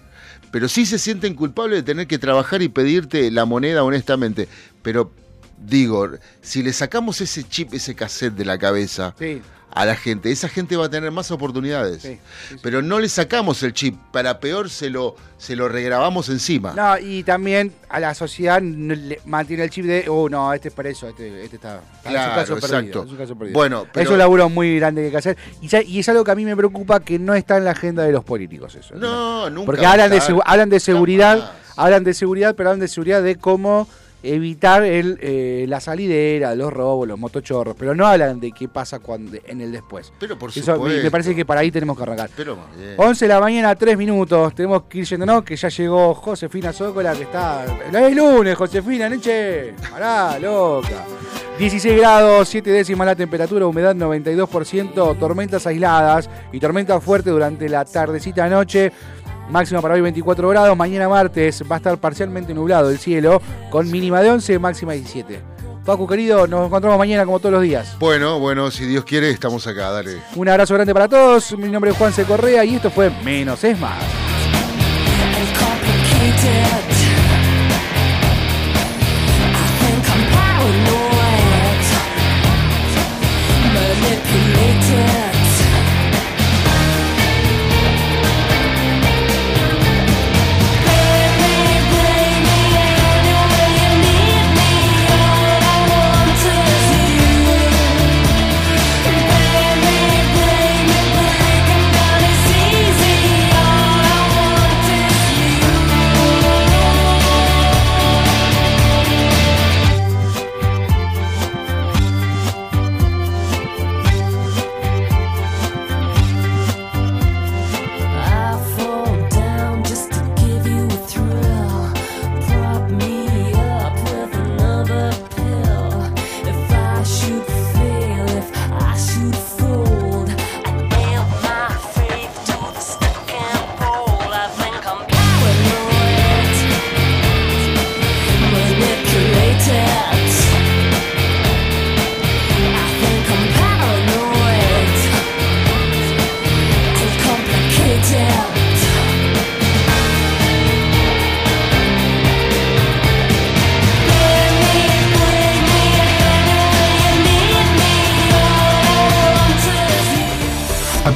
[0.49, 4.47] Pero sí se sienten culpables de tener que trabajar y pedirte la moneda honestamente.
[4.81, 5.11] Pero
[5.57, 6.09] digo,
[6.41, 9.41] si le sacamos ese chip, ese cassette de la cabeza Sí,
[9.71, 12.01] a la gente, esa gente va a tener más oportunidades.
[12.01, 12.07] sí.
[12.13, 12.55] sí, sí.
[12.63, 16.73] Pero no le sacamos el chip, para peor se lo, se lo regrabamos encima.
[16.73, 20.69] No, y también a la sociedad no le mantiene el chip de, oh, no, este
[20.69, 21.81] es para eso, este, este está.
[22.03, 23.53] Claro, es un caso perdido, es un caso perdido.
[23.59, 25.37] Bueno, pero- Es un laburo muy grande que hay que hacer.
[25.61, 27.71] Y, ya- y es algo que a mí me preocupa que no está en la
[27.71, 28.95] agenda de los políticos eso.
[28.95, 29.65] No, nunca.
[29.65, 31.53] Porque hablan de, hablan de seguridad, Jamás.
[31.75, 33.89] hablan de seguridad, pero hablan de seguridad de cómo
[34.33, 38.99] evitar el, eh, la salidera, los robos, los motochorros, pero no hablan de qué pasa
[38.99, 40.11] cuando en el después.
[40.19, 41.03] Pero por Eso supuesto.
[41.03, 42.29] me parece que para ahí tenemos que arrancar.
[42.35, 42.95] Pero más bien.
[42.97, 44.53] 11 de la mañana, 3 minutos.
[44.55, 47.65] Tenemos que ir yéndonos, que ya llegó Josefina Zócola, que está.
[47.91, 49.73] ¡La es lunes, Josefina, Neche!
[49.91, 51.05] ¡Pará, loca!
[51.57, 57.85] 16 grados, 7 décimas la temperatura, humedad 92%, tormentas aisladas y tormentas fuertes durante la
[57.85, 58.91] tardecita noche.
[59.49, 60.77] Máxima para hoy 24 grados.
[60.77, 65.41] Mañana martes va a estar parcialmente nublado el cielo, con mínima de 11, máxima 17.
[65.85, 67.95] Paco, querido, nos encontramos mañana como todos los días.
[67.99, 70.17] Bueno, bueno, si Dios quiere, estamos acá, dale.
[70.35, 71.55] Un abrazo grande para todos.
[71.57, 72.23] Mi nombre es Juan C.
[72.23, 74.03] Correa y esto fue Menos es Más.